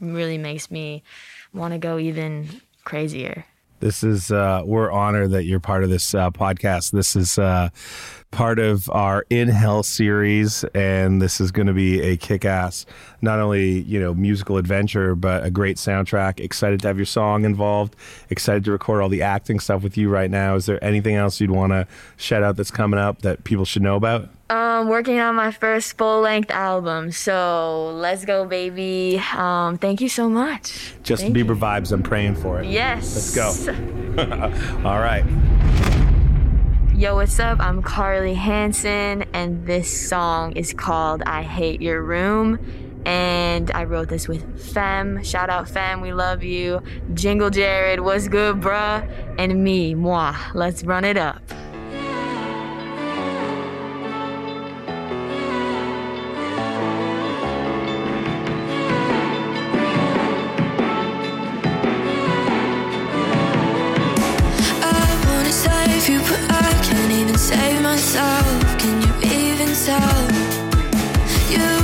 really 0.00 0.38
makes 0.38 0.70
me 0.70 1.04
want 1.52 1.72
to 1.72 1.78
go 1.78 1.98
even 1.98 2.48
crazier. 2.84 3.44
This 3.80 4.02
is 4.02 4.30
uh, 4.30 4.62
we're 4.64 4.90
honored 4.90 5.32
that 5.32 5.44
you're 5.44 5.60
part 5.60 5.84
of 5.84 5.90
this 5.90 6.14
uh, 6.14 6.30
podcast. 6.30 6.92
This 6.92 7.16
is 7.16 7.38
uh, 7.38 7.68
part 8.30 8.58
of 8.58 8.88
our 8.90 9.26
In 9.30 9.48
Hell 9.48 9.82
series, 9.82 10.64
and 10.74 11.20
this 11.20 11.40
is 11.40 11.50
going 11.50 11.66
to 11.66 11.72
be 11.72 12.00
a 12.00 12.16
kick-ass, 12.16 12.86
not 13.20 13.40
only 13.40 13.80
you 13.82 14.00
know 14.00 14.14
musical 14.14 14.56
adventure, 14.56 15.14
but 15.14 15.44
a 15.44 15.50
great 15.50 15.76
soundtrack. 15.76 16.40
Excited 16.40 16.80
to 16.82 16.88
have 16.88 16.96
your 16.96 17.06
song 17.06 17.44
involved. 17.44 17.94
Excited 18.30 18.64
to 18.64 18.72
record 18.72 19.02
all 19.02 19.08
the 19.08 19.22
acting 19.22 19.60
stuff 19.60 19.82
with 19.82 19.96
you 19.96 20.08
right 20.08 20.30
now. 20.30 20.54
Is 20.54 20.66
there 20.66 20.82
anything 20.82 21.16
else 21.16 21.40
you'd 21.40 21.50
want 21.50 21.72
to 21.72 21.86
shout 22.16 22.42
out 22.42 22.56
that's 22.56 22.70
coming 22.70 22.98
up 22.98 23.22
that 23.22 23.44
people 23.44 23.64
should 23.64 23.82
know 23.82 23.96
about? 23.96 24.28
Um, 24.54 24.88
working 24.88 25.18
on 25.18 25.34
my 25.34 25.50
first 25.50 25.98
full 25.98 26.20
length 26.20 26.52
album. 26.52 27.10
So 27.10 27.90
let's 27.96 28.24
go, 28.24 28.44
baby. 28.44 29.20
Um, 29.34 29.78
thank 29.78 30.00
you 30.00 30.08
so 30.08 30.28
much. 30.28 30.94
Justin 31.02 31.34
Thank 31.34 31.48
Bieber 31.48 31.56
you. 31.56 31.60
vibes. 31.60 31.90
I'm 31.90 32.04
praying 32.04 32.36
for 32.36 32.60
it. 32.60 32.66
Yes. 32.66 33.34
Let's 33.34 33.34
go. 33.34 33.72
all 34.88 35.00
right. 35.00 35.24
Yo, 36.94 37.16
what's 37.16 37.40
up? 37.40 37.58
I'm 37.58 37.82
Carlie 37.82 38.34
Hanson, 38.34 39.24
and 39.32 39.66
this 39.66 40.08
song 40.08 40.52
is 40.52 40.72
called 40.72 41.24
I 41.26 41.42
Hate 41.42 41.82
Your 41.82 42.00
Room. 42.00 42.60
And 43.04 43.72
I 43.72 43.82
wrote 43.82 44.08
this 44.08 44.28
with 44.28 44.72
Fem. 44.72 45.20
Shout 45.24 45.50
out 45.50 45.68
Fem, 45.68 46.00
we 46.00 46.12
love 46.12 46.44
you. 46.44 46.80
Jingle 47.14 47.50
Jared, 47.50 47.98
what's 47.98 48.28
good, 48.28 48.60
bruh? 48.60 49.02
And 49.36 49.64
me, 49.64 49.96
moi. 49.96 50.36
Let's 50.54 50.84
run 50.84 51.04
it 51.04 51.16
up. 51.16 51.42
Save 67.54 67.82
myself. 67.82 68.78
Can 68.78 68.94
you 69.02 69.12
even 69.38 69.70
tell? 69.86 70.20
You 71.52 71.83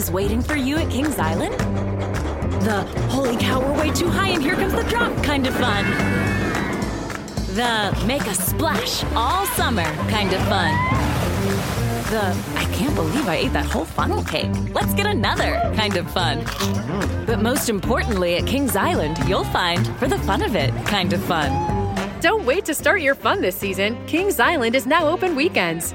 is 0.00 0.10
waiting 0.10 0.40
for 0.40 0.56
you 0.56 0.78
at 0.78 0.90
Kings 0.90 1.18
Island? 1.18 1.52
The 2.62 2.84
holy 3.10 3.36
cow, 3.36 3.60
we're 3.60 3.80
way 3.80 3.90
too 3.92 4.08
high 4.08 4.28
and 4.28 4.42
here 4.42 4.54
comes 4.54 4.72
the 4.72 4.82
drop 4.84 5.12
kind 5.22 5.46
of 5.46 5.54
fun. 5.56 5.84
The 7.54 8.04
make 8.06 8.22
a 8.22 8.34
splash 8.34 9.04
all 9.14 9.44
summer 9.58 9.84
kind 10.08 10.32
of 10.32 10.40
fun. 10.48 10.72
The 12.08 12.34
I 12.56 12.64
can't 12.72 12.94
believe 12.94 13.28
I 13.28 13.36
ate 13.36 13.52
that 13.52 13.66
whole 13.66 13.84
funnel 13.84 14.24
cake. 14.24 14.50
Let's 14.72 14.94
get 14.94 15.04
another 15.04 15.60
kind 15.76 15.98
of 15.98 16.10
fun. 16.10 16.44
But 17.26 17.42
most 17.42 17.68
importantly, 17.68 18.36
at 18.36 18.46
Kings 18.46 18.76
Island, 18.76 19.18
you'll 19.28 19.44
find 19.44 19.86
for 19.98 20.08
the 20.08 20.18
fun 20.20 20.40
of 20.40 20.56
it 20.56 20.72
kind 20.86 21.12
of 21.12 21.22
fun. 21.24 21.50
Don't 22.20 22.46
wait 22.46 22.64
to 22.64 22.74
start 22.74 23.02
your 23.02 23.14
fun 23.14 23.42
this 23.42 23.56
season. 23.56 23.98
Kings 24.06 24.40
Island 24.40 24.74
is 24.74 24.86
now 24.86 25.06
open 25.08 25.36
weekends. 25.36 25.94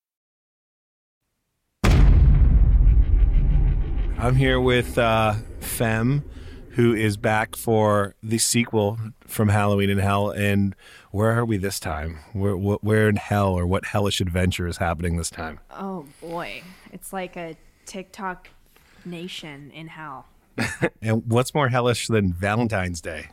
I'm 4.21 4.35
here 4.35 4.61
with 4.61 4.99
uh, 4.99 5.33
Fem, 5.61 6.23
who 6.73 6.93
is 6.93 7.17
back 7.17 7.55
for 7.55 8.13
the 8.21 8.37
sequel 8.37 8.99
from 9.25 9.49
Halloween 9.49 9.89
in 9.89 9.97
Hell. 9.97 10.29
And 10.29 10.75
where 11.09 11.31
are 11.31 11.43
we 11.43 11.57
this 11.57 11.79
time? 11.79 12.19
Where, 12.33 12.53
where 12.53 13.09
in 13.09 13.15
hell 13.15 13.53
or 13.53 13.65
what 13.65 13.83
hellish 13.83 14.21
adventure 14.21 14.67
is 14.67 14.77
happening 14.77 15.17
this 15.17 15.31
time? 15.31 15.59
Oh 15.71 16.05
boy, 16.21 16.61
it's 16.91 17.11
like 17.11 17.35
a 17.35 17.57
TikTok 17.87 18.49
nation 19.05 19.71
in 19.73 19.87
hell. 19.87 20.27
And 21.01 21.23
what's 21.25 21.55
more 21.55 21.69
hellish 21.69 22.05
than 22.05 22.31
Valentine's 22.31 23.01
Day? 23.01 23.29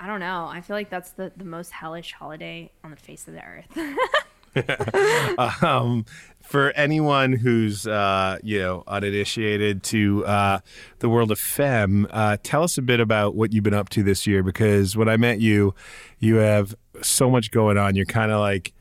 I 0.00 0.08
don't 0.08 0.18
know. 0.18 0.46
I 0.50 0.60
feel 0.60 0.74
like 0.74 0.90
that's 0.90 1.12
the, 1.12 1.30
the 1.36 1.44
most 1.44 1.70
hellish 1.70 2.12
holiday 2.12 2.72
on 2.82 2.90
the 2.90 2.96
face 2.96 3.28
of 3.28 3.34
the 3.34 3.44
earth. 3.44 3.66
um, 5.62 6.04
for 6.42 6.70
anyone 6.72 7.32
who's 7.32 7.86
uh, 7.86 8.38
you 8.42 8.58
know 8.58 8.84
uninitiated 8.86 9.82
to 9.84 10.24
uh, 10.26 10.60
the 11.00 11.08
world 11.08 11.30
of 11.30 11.38
fem, 11.38 12.06
uh, 12.10 12.36
tell 12.42 12.62
us 12.62 12.78
a 12.78 12.82
bit 12.82 13.00
about 13.00 13.34
what 13.34 13.52
you've 13.52 13.64
been 13.64 13.74
up 13.74 13.88
to 13.90 14.02
this 14.02 14.26
year. 14.26 14.42
Because 14.42 14.96
when 14.96 15.08
I 15.08 15.16
met 15.16 15.40
you, 15.40 15.74
you 16.18 16.36
have 16.36 16.74
so 17.02 17.30
much 17.30 17.50
going 17.50 17.78
on. 17.78 17.94
You're 17.94 18.06
kind 18.06 18.30
of 18.30 18.40
like 18.40 18.72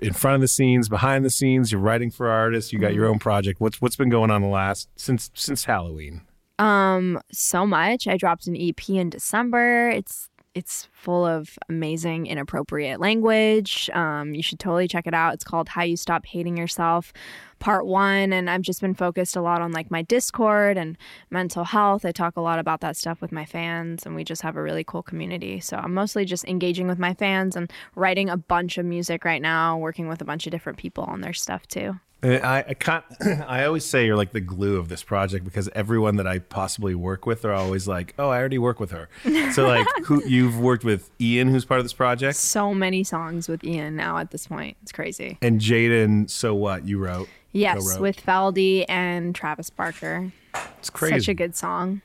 in 0.00 0.12
front 0.12 0.36
of 0.36 0.40
the 0.40 0.48
scenes, 0.48 0.88
behind 0.88 1.24
the 1.24 1.30
scenes. 1.30 1.72
You're 1.72 1.80
writing 1.80 2.10
for 2.10 2.28
artists. 2.28 2.72
You 2.72 2.78
got 2.78 2.94
your 2.94 3.06
own 3.06 3.18
project. 3.18 3.60
What's 3.60 3.80
what's 3.80 3.96
been 3.96 4.10
going 4.10 4.30
on 4.30 4.42
the 4.42 4.48
last 4.48 4.88
since 4.96 5.30
since 5.34 5.64
Halloween? 5.64 6.22
um, 6.58 7.20
so 7.32 7.66
much. 7.66 8.06
I 8.06 8.16
dropped 8.16 8.46
an 8.46 8.56
EP 8.56 8.88
in 8.90 9.10
December. 9.10 9.90
It's 9.90 10.28
it's 10.58 10.88
full 10.92 11.24
of 11.24 11.56
amazing 11.68 12.26
inappropriate 12.26 12.98
language. 12.98 13.88
Um, 13.94 14.34
you 14.34 14.42
should 14.42 14.58
totally 14.58 14.88
check 14.88 15.06
it 15.06 15.14
out. 15.14 15.34
It's 15.34 15.44
called 15.44 15.68
How 15.68 15.84
You 15.84 15.96
Stop 15.96 16.26
Hating 16.26 16.56
Yourself, 16.56 17.12
Part 17.60 17.86
One. 17.86 18.32
And 18.32 18.50
I've 18.50 18.62
just 18.62 18.80
been 18.80 18.94
focused 18.94 19.36
a 19.36 19.40
lot 19.40 19.62
on 19.62 19.70
like 19.70 19.88
my 19.92 20.02
Discord 20.02 20.76
and 20.76 20.98
mental 21.30 21.62
health. 21.62 22.04
I 22.04 22.10
talk 22.10 22.36
a 22.36 22.40
lot 22.40 22.58
about 22.58 22.80
that 22.80 22.96
stuff 22.96 23.20
with 23.20 23.30
my 23.30 23.44
fans, 23.44 24.04
and 24.04 24.16
we 24.16 24.24
just 24.24 24.42
have 24.42 24.56
a 24.56 24.62
really 24.62 24.82
cool 24.82 25.04
community. 25.04 25.60
So 25.60 25.76
I'm 25.76 25.94
mostly 25.94 26.24
just 26.24 26.44
engaging 26.46 26.88
with 26.88 26.98
my 26.98 27.14
fans 27.14 27.54
and 27.54 27.72
writing 27.94 28.28
a 28.28 28.36
bunch 28.36 28.76
of 28.76 28.84
music 28.84 29.24
right 29.24 29.40
now, 29.40 29.78
working 29.78 30.08
with 30.08 30.20
a 30.20 30.24
bunch 30.24 30.44
of 30.48 30.50
different 30.50 30.78
people 30.78 31.04
on 31.04 31.20
their 31.20 31.32
stuff 31.32 31.68
too. 31.68 32.00
And 32.22 32.42
I, 32.44 32.64
I 32.68 32.74
can't. 32.74 33.04
I 33.46 33.64
always 33.64 33.84
say 33.84 34.04
you're 34.06 34.16
like 34.16 34.32
the 34.32 34.40
glue 34.40 34.76
of 34.78 34.88
this 34.88 35.02
project 35.04 35.44
because 35.44 35.68
everyone 35.74 36.16
that 36.16 36.26
I 36.26 36.40
possibly 36.40 36.94
work 36.94 37.26
with 37.26 37.44
are 37.44 37.52
always 37.52 37.86
like, 37.86 38.12
"Oh, 38.18 38.28
I 38.30 38.38
already 38.38 38.58
work 38.58 38.80
with 38.80 38.90
her." 38.90 39.08
So 39.52 39.66
like, 39.68 39.86
who 40.04 40.24
you've 40.26 40.58
worked 40.58 40.84
with 40.84 41.10
Ian, 41.20 41.48
who's 41.48 41.64
part 41.64 41.78
of 41.78 41.84
this 41.84 41.92
project, 41.92 42.36
So 42.36 42.74
many 42.74 43.04
songs 43.04 43.48
with 43.48 43.62
Ian 43.62 43.94
now 43.94 44.18
at 44.18 44.32
this 44.32 44.48
point. 44.48 44.76
It's 44.82 44.90
crazy. 44.92 45.38
and 45.42 45.60
Jaden. 45.60 46.28
So 46.28 46.54
what 46.54 46.86
you 46.86 46.98
wrote? 46.98 47.28
Yes, 47.52 47.78
co-wrote. 47.78 48.00
with 48.02 48.24
Faldy 48.26 48.84
and 48.88 49.34
Travis 49.34 49.70
Barker. 49.70 50.32
it's 50.78 50.90
crazy. 50.90 51.20
Such 51.20 51.28
a 51.28 51.34
good 51.34 51.54
song. 51.56 52.02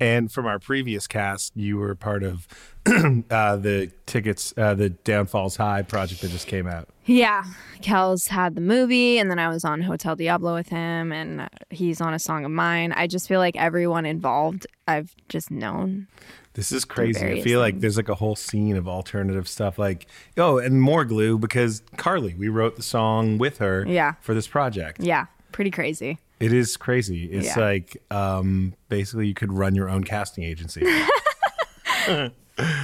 And 0.00 0.30
from 0.30 0.46
our 0.46 0.58
previous 0.58 1.06
cast, 1.06 1.52
you 1.56 1.76
were 1.76 1.94
part 1.94 2.22
of 2.22 2.48
uh, 2.86 3.56
the 3.56 3.90
tickets, 4.06 4.52
uh, 4.56 4.74
the 4.74 4.90
Downfalls 4.90 5.56
High 5.56 5.82
project 5.82 6.20
that 6.22 6.30
just 6.30 6.46
came 6.46 6.66
out. 6.66 6.88
Yeah, 7.06 7.44
Kel's 7.82 8.28
had 8.28 8.54
the 8.54 8.60
movie, 8.60 9.18
and 9.18 9.30
then 9.30 9.38
I 9.38 9.48
was 9.48 9.64
on 9.64 9.82
Hotel 9.82 10.16
Diablo 10.16 10.54
with 10.54 10.68
him, 10.68 11.12
and 11.12 11.48
he's 11.70 12.00
on 12.00 12.12
a 12.14 12.18
song 12.18 12.44
of 12.44 12.50
mine. 12.50 12.92
I 12.92 13.06
just 13.06 13.28
feel 13.28 13.40
like 13.40 13.56
everyone 13.56 14.04
involved, 14.06 14.66
I've 14.88 15.14
just 15.28 15.50
known. 15.50 16.08
This 16.54 16.72
is 16.72 16.84
crazy. 16.84 17.26
I 17.26 17.40
feel 17.42 17.60
like 17.60 17.80
there's 17.80 17.96
like 17.96 18.08
a 18.08 18.14
whole 18.14 18.36
scene 18.36 18.76
of 18.76 18.88
alternative 18.88 19.48
stuff. 19.48 19.78
Like, 19.78 20.06
oh, 20.38 20.58
and 20.58 20.80
more 20.80 21.04
glue 21.04 21.36
because 21.38 21.82
Carlie, 21.96 22.34
we 22.34 22.48
wrote 22.48 22.76
the 22.76 22.82
song 22.82 23.38
with 23.38 23.58
her 23.58 23.84
Yeah. 23.86 24.14
for 24.20 24.34
this 24.34 24.46
project. 24.46 25.00
Yeah, 25.02 25.26
pretty 25.52 25.70
crazy. 25.72 26.18
It 26.44 26.52
is 26.52 26.76
crazy. 26.76 27.24
It's 27.24 27.56
Yeah. 27.56 27.58
like 27.58 27.96
um, 28.10 28.74
basically 28.88 29.26
you 29.28 29.34
could 29.34 29.52
run 29.52 29.74
your 29.74 29.88
own 29.88 30.04
casting 30.04 30.44
agency. 30.44 30.82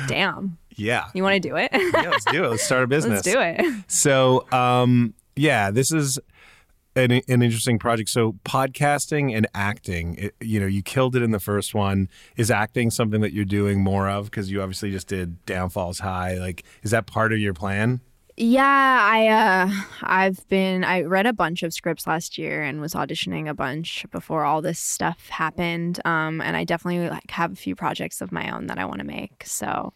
Damn. 0.09 0.59
yeah. 0.77 1.07
You 1.15 1.23
want 1.23 1.41
to 1.43 1.49
do 1.49 1.57
it? 1.57 1.71
yeah, 1.73 2.11
let's 2.11 2.25
do 2.25 2.45
it. 2.45 2.49
Let's 2.49 2.63
start 2.63 2.85
a 2.85 2.87
business. 2.89 3.25
Let's 3.27 3.37
do 3.37 3.41
it. 3.41 3.85
So, 3.89 4.51
um, 4.53 5.15
yeah, 5.37 5.71
this 5.71 5.93
is 5.93 6.19
an, 6.97 7.13
an 7.13 7.43
interesting 7.43 7.79
project. 7.79 8.09
So, 8.09 8.33
podcasting 8.45 9.37
and 9.37 9.47
acting, 9.55 10.17
it, 10.17 10.35
you 10.41 10.59
know, 10.59 10.67
you 10.67 10.83
killed 10.83 11.15
it 11.15 11.23
in 11.23 11.31
the 11.31 11.39
first 11.41 11.75
one. 11.75 12.09
Is 12.37 12.51
acting 12.51 12.91
something 12.91 13.21
that 13.21 13.33
you're 13.33 13.45
doing 13.45 13.81
more 13.81 14.09
of? 14.09 14.25
Because 14.31 14.51
you 14.51 14.61
obviously 14.61 14.91
just 14.91 15.07
did 15.07 15.45
Downfalls 15.47 16.01
High. 16.01 16.39
Like, 16.39 16.65
is 16.83 16.91
that 16.91 17.07
part 17.07 17.33
of 17.33 17.39
your 17.39 17.55
plan? 17.55 18.01
Yeah, 18.43 18.65
I 19.03 19.27
uh 19.29 19.71
I've 20.03 20.49
been 20.49 20.83
I 20.83 21.03
read 21.03 21.27
a 21.27 21.33
bunch 21.35 21.63
of 21.63 21.75
scripts 21.75 22.07
last 22.07 22.39
year 22.39 22.63
and 22.63 22.81
was 22.81 22.95
auditioning 22.95 23.51
a 23.51 23.55
bunch 23.55 24.07
before 24.11 24.47
all 24.47 24.63
this 24.63 24.79
stuff 24.79 25.29
happened. 25.29 26.01
Um 26.07 26.41
and 26.41 26.57
I 26.57 26.65
definitely 26.65 27.11
like 27.11 27.31
have 27.33 27.53
a 27.53 27.57
few 27.57 27.77
projects 27.77 28.23
of 28.23 28.33
my 28.33 28.51
own 28.51 28.67
that 28.69 28.79
I 28.79 28.87
want 28.87 29.01
to 29.01 29.05
make. 29.07 29.43
So 29.45 29.93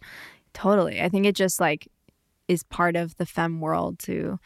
totally. 0.53 1.01
I 1.01 1.09
think 1.09 1.25
it 1.25 1.35
just 1.35 1.59
like 1.59 1.87
is 2.47 2.61
part 2.61 2.95
of 2.95 3.17
the 3.17 3.25
fem 3.25 3.61
world 3.61 3.97
to 3.99 4.39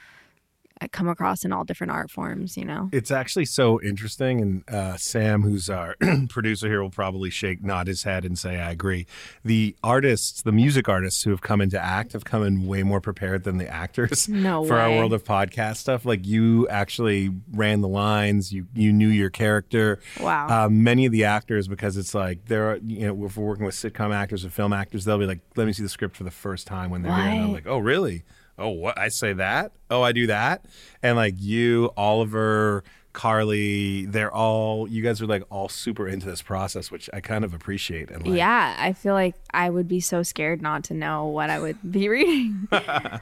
come 0.87 1.09
across 1.09 1.43
in 1.43 1.51
all 1.51 1.63
different 1.63 1.91
art 1.91 2.09
forms, 2.09 2.55
you 2.55 2.63
know. 2.63 2.89
It's 2.91 3.11
actually 3.11 3.45
so 3.45 3.81
interesting. 3.81 4.41
And 4.41 4.69
uh, 4.69 4.97
Sam, 4.97 5.41
who's 5.41 5.69
our 5.69 5.95
producer 6.29 6.67
here, 6.67 6.81
will 6.81 6.89
probably 6.89 7.29
shake, 7.29 7.63
nod 7.63 7.87
his 7.87 8.03
head, 8.03 8.23
and 8.23 8.37
say, 8.37 8.59
I 8.59 8.71
agree. 8.71 9.05
The 9.43 9.75
artists, 9.83 10.41
the 10.41 10.51
music 10.51 10.87
artists 10.87 11.23
who 11.23 11.31
have 11.31 11.41
come 11.41 11.59
into 11.61 11.79
act 11.79 12.13
have 12.13 12.23
come 12.23 12.43
in 12.43 12.65
way 12.65 12.83
more 12.83 13.01
prepared 13.01 13.43
than 13.43 13.57
the 13.57 13.67
actors 13.67 14.29
No 14.29 14.65
for 14.65 14.77
our 14.77 14.89
world 14.89 15.13
of 15.13 15.23
podcast 15.23 15.77
stuff. 15.77 16.05
Like 16.05 16.25
you 16.25 16.67
actually 16.69 17.31
ran 17.51 17.81
the 17.81 17.87
lines, 17.87 18.53
you, 18.53 18.67
you 18.73 18.93
knew 18.93 19.09
your 19.09 19.29
character. 19.29 19.99
Wow. 20.19 20.65
Um, 20.65 20.83
many 20.83 21.05
of 21.05 21.11
the 21.11 21.25
actors, 21.25 21.67
because 21.67 21.97
it's 21.97 22.13
like, 22.13 22.45
there 22.45 22.71
are, 22.71 22.77
you 22.77 23.07
know, 23.07 23.25
if 23.25 23.35
we're 23.35 23.45
working 23.45 23.65
with 23.65 23.75
sitcom 23.75 24.13
actors 24.13 24.45
or 24.45 24.49
film 24.49 24.73
actors, 24.73 25.05
they'll 25.05 25.17
be 25.17 25.25
like, 25.25 25.41
let 25.55 25.67
me 25.67 25.73
see 25.73 25.83
the 25.83 25.89
script 25.89 26.15
for 26.15 26.23
the 26.23 26.31
first 26.31 26.67
time 26.67 26.89
when 26.89 27.01
they're 27.01 27.13
here. 27.13 27.25
And 27.25 27.43
I'm 27.43 27.53
like, 27.53 27.67
oh, 27.67 27.79
really? 27.79 28.23
Oh, 28.59 28.69
what? 28.69 28.97
I 28.99 29.07
say 29.07 29.33
that? 29.33 29.71
Oh, 29.89 30.01
I 30.01 30.11
do 30.11 30.27
that? 30.27 30.65
And 31.01 31.15
like 31.15 31.35
you, 31.37 31.91
Oliver, 31.95 32.83
Carlie, 33.13 34.05
they're 34.05 34.31
all, 34.31 34.87
you 34.87 35.01
guys 35.01 35.21
are 35.21 35.25
like 35.27 35.43
all 35.49 35.67
super 35.69 36.07
into 36.07 36.25
this 36.25 36.41
process, 36.41 36.91
which 36.91 37.09
I 37.13 37.21
kind 37.21 37.43
of 37.43 37.53
appreciate. 37.53 38.11
And 38.11 38.25
like, 38.27 38.37
yeah, 38.37 38.75
I 38.77 38.93
feel 38.93 39.13
like 39.13 39.35
I 39.51 39.69
would 39.69 39.87
be 39.87 39.99
so 39.99 40.23
scared 40.23 40.61
not 40.61 40.83
to 40.85 40.93
know 40.93 41.25
what 41.25 41.49
I 41.49 41.59
would 41.59 41.77
be 41.91 42.09
reading. 42.09 42.67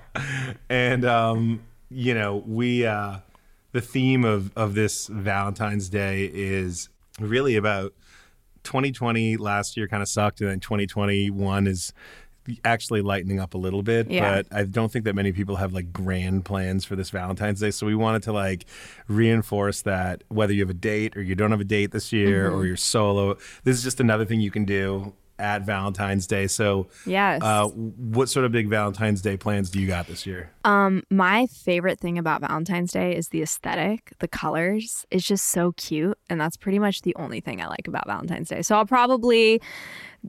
and 0.70 1.06
um, 1.06 1.62
you 1.90 2.14
know, 2.14 2.44
we 2.46 2.86
uh, 2.86 3.20
the 3.72 3.82
theme 3.82 4.26
of 4.26 4.52
of 4.58 4.74
this 4.74 5.08
Valentine's 5.08 5.90
Day 5.90 6.30
is 6.34 6.90
really 7.20 7.56
about 7.56 7.94
2020. 8.64 9.38
Last 9.38 9.78
year 9.78 9.88
kind 9.88 10.04
of 10.04 10.10
sucked, 10.10 10.42
and 10.42 10.50
then 10.50 10.60
2021 10.60 11.68
is 11.68 11.94
actually 12.64 13.02
lightening 13.02 13.40
up 13.40 13.54
a 13.54 13.58
little 13.58 13.84
bit. 13.84 14.10
Yeah. 14.10 14.42
But 14.42 14.48
I 14.58 14.64
don't 14.64 14.92
think 14.92 15.06
that 15.06 15.16
many 15.16 15.32
people 15.32 15.56
have 15.58 15.74
like 15.74 15.92
grand 15.94 16.46
plans 16.46 16.86
for 16.86 16.96
this 16.96 17.10
Valentine's 17.10 17.60
Day. 17.60 17.72
So 17.72 17.86
we 17.86 17.96
wanted 17.96 18.24
to 18.24 18.34
like 18.34 18.66
reinforce 19.08 19.82
that 19.84 20.24
whether 20.30 20.54
you 20.54 20.62
have 20.62 20.70
a 20.70 20.74
date 20.74 21.16
or 21.18 21.22
you 21.22 21.36
don't 21.36 21.52
have 21.52 21.62
a 21.62 21.66
date 21.66 21.92
this 21.92 22.12
year 22.14 22.52
or 22.52 22.66
you're 22.66 22.78
solo, 22.78 23.36
this 23.64 23.78
is 23.78 23.84
just 23.84 24.00
another 24.00 24.26
thing 24.26 24.40
you 24.42 24.52
can 24.52 24.66
do 24.66 25.14
at 25.40 25.62
Valentine's 25.62 26.26
Day. 26.26 26.48
So 26.48 26.88
Yes. 27.06 27.44
uh, 27.44 27.68
what 27.68 28.28
sort 28.28 28.44
of 28.46 28.52
big 28.52 28.70
Valentine's 28.70 29.22
Day 29.22 29.38
plans 29.38 29.70
do 29.70 29.80
you 29.80 29.86
got 29.88 30.08
this 30.08 30.26
year? 30.26 30.50
Um, 30.66 31.04
my 31.12 31.46
favorite 31.46 32.00
thing 32.00 32.18
about 32.18 32.42
Valentine's 32.42 32.92
Day 32.92 33.16
is 33.16 33.30
the 33.30 33.44
aesthetic, 33.44 34.14
the 34.18 34.28
colors. 34.28 35.06
It's 35.12 35.24
just 35.28 35.46
so 35.46 35.74
cute, 35.74 36.18
and 36.28 36.42
that's 36.42 36.58
pretty 36.58 36.80
much 36.80 37.04
the 37.04 37.14
only 37.18 37.40
thing 37.40 37.62
I 37.62 37.68
like 37.68 37.88
about 37.88 38.08
Valentine's 38.08 38.50
Day. 38.50 38.64
So 38.64 38.76
I'll 38.78 38.88
probably 38.88 39.62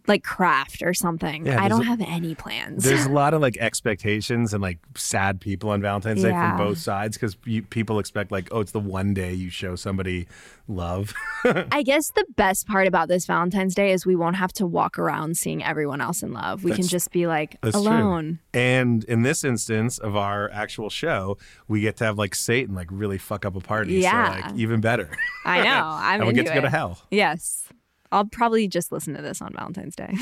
like 0.06 0.22
craft 0.22 0.82
or 0.82 0.94
something. 0.94 1.46
Yeah, 1.46 1.62
I 1.62 1.68
don't 1.68 1.82
a- 1.82 1.86
have 1.86 2.00
any 2.00 2.34
plans. 2.34 2.84
There's 2.84 3.06
a 3.06 3.10
lot 3.12 3.34
of 3.34 3.40
like 3.40 3.56
expectations 3.58 4.52
and 4.54 4.62
like 4.62 4.78
sad 4.94 5.40
people 5.40 5.70
on 5.70 5.80
Valentine's 5.80 6.22
Day 6.22 6.30
from 6.30 6.56
both 6.56 6.78
sides 6.78 7.16
because 7.16 7.34
people 7.70 7.98
expect 7.98 8.30
like, 8.30 8.48
oh, 8.52 8.60
it's 8.60 8.72
the 8.72 8.80
one 8.80 9.14
day 9.14 9.32
you 9.32 9.50
show 9.50 9.76
somebody 9.76 10.26
love. 10.66 11.14
I 11.44 11.82
guess 11.82 12.10
the 12.10 12.24
best 12.36 12.66
part 12.66 12.86
about 12.86 13.08
this 13.08 13.26
Valentine's 13.26 13.74
Day 13.74 13.92
is 13.92 14.06
we 14.06 14.16
won't 14.16 14.36
have 14.36 14.52
to 14.54 14.66
walk 14.66 14.98
around 14.98 15.36
seeing 15.36 15.64
everyone 15.64 16.00
else 16.00 16.22
in 16.22 16.32
love. 16.32 16.64
We 16.64 16.72
can 16.72 16.86
just 16.86 17.10
be 17.10 17.26
like 17.26 17.56
alone. 17.62 18.40
True. 18.52 18.60
And 18.60 19.04
in 19.04 19.22
this 19.22 19.44
instance 19.44 19.98
of 19.98 20.16
our 20.16 20.50
actual 20.50 20.90
show, 20.90 21.38
we 21.66 21.80
get 21.80 21.96
to 21.98 22.04
have 22.04 22.18
like 22.18 22.34
Satan 22.34 22.74
like 22.74 22.88
really 22.90 23.18
fuck 23.18 23.44
up 23.44 23.56
a 23.56 23.60
party. 23.60 23.94
Yeah. 23.94 24.34
So 24.34 24.48
like 24.48 24.58
even 24.58 24.80
better. 24.80 25.10
I 25.44 25.62
know. 25.62 25.84
I'm 25.88 26.20
and 26.20 26.28
we 26.28 26.34
get 26.34 26.46
to 26.46 26.54
go 26.54 26.60
to 26.60 26.70
hell. 26.70 26.98
Yes. 27.10 27.64
I'll 28.12 28.26
probably 28.26 28.68
just 28.68 28.92
listen 28.92 29.14
to 29.14 29.22
this 29.22 29.40
on 29.42 29.52
Valentine's 29.54 29.96
Day. 29.96 30.14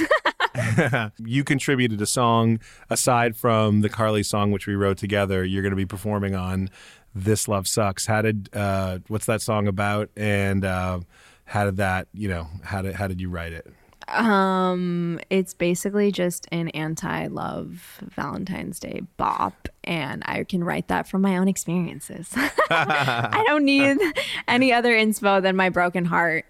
you 1.18 1.44
contributed 1.44 2.00
a 2.00 2.06
song 2.06 2.60
aside 2.88 3.36
from 3.36 3.82
the 3.82 3.88
Carlie 3.88 4.22
song 4.22 4.50
which 4.50 4.66
we 4.66 4.74
wrote 4.74 4.98
together. 4.98 5.44
You're 5.44 5.62
going 5.62 5.70
to 5.70 5.76
be 5.76 5.86
performing 5.86 6.34
on 6.34 6.70
"This 7.14 7.48
Love 7.48 7.68
Sucks." 7.68 8.06
How 8.06 8.22
did 8.22 8.48
uh, 8.54 8.98
what's 9.08 9.26
that 9.26 9.42
song 9.42 9.66
about? 9.66 10.10
And 10.16 10.64
uh, 10.64 11.00
how 11.44 11.64
did 11.64 11.76
that 11.76 12.08
you 12.12 12.28
know 12.28 12.48
how 12.62 12.82
did 12.82 12.94
how 12.94 13.06
did 13.06 13.20
you 13.20 13.28
write 13.28 13.52
it? 13.52 13.66
um, 14.08 15.18
it's 15.30 15.54
basically 15.54 16.12
just 16.12 16.46
an 16.52 16.68
anti-love 16.68 18.00
Valentine's 18.02 18.78
Day 18.78 19.02
bop, 19.16 19.68
and 19.84 20.22
I 20.26 20.44
can 20.44 20.62
write 20.62 20.88
that 20.88 21.08
from 21.08 21.22
my 21.22 21.36
own 21.36 21.48
experiences. 21.48 22.30
I 22.70 23.42
don't 23.46 23.64
need 23.64 23.98
any 24.46 24.72
other 24.72 24.92
inspo 24.92 25.42
than 25.42 25.56
my 25.56 25.70
broken 25.70 26.04
heart 26.04 26.46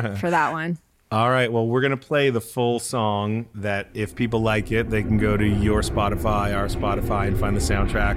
for 0.20 0.30
that 0.30 0.52
one. 0.52 0.78
All 1.10 1.30
right. 1.30 1.52
Well, 1.52 1.66
we're 1.66 1.80
going 1.80 1.90
to 1.92 1.96
play 1.96 2.30
the 2.30 2.40
full 2.40 2.80
song 2.80 3.46
that 3.54 3.88
if 3.94 4.14
people 4.14 4.40
like 4.40 4.72
it, 4.72 4.90
they 4.90 5.02
can 5.02 5.16
go 5.16 5.36
to 5.36 5.46
your 5.46 5.82
Spotify, 5.82 6.56
our 6.56 6.66
Spotify, 6.66 7.28
and 7.28 7.38
find 7.38 7.56
the 7.56 7.60
soundtrack. 7.60 8.16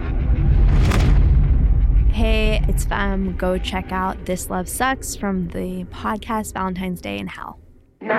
Hey, 2.12 2.63
it's 2.68 2.86
Fem. 2.86 3.36
Go 3.38 3.60
check 3.60 3.92
out 3.92 4.26
This 4.26 4.50
Love 4.50 4.68
Sucks 4.68 5.16
from 5.16 5.50
the 5.50 5.84
podcast 5.92 6.54
Valentine's 6.54 7.00
Day 7.00 7.20
in 7.20 7.28
Hell. 7.28 7.60
First 8.00 8.12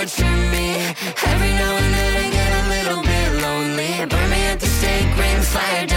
torture 0.03 0.37
me? 0.51 0.75
Every 1.31 1.51
now 1.61 1.77
and 1.77 1.93
then 1.93 2.13
I 2.23 2.29
get 2.37 2.51
a 2.61 2.69
little 2.75 3.01
bit 3.03 3.29
lonely. 3.41 4.05
Burn 4.05 4.29
me 4.29 4.41
at 4.51 4.59
the 4.59 4.67
stake, 4.67 5.17
rain 5.17 5.41
fire 5.41 5.92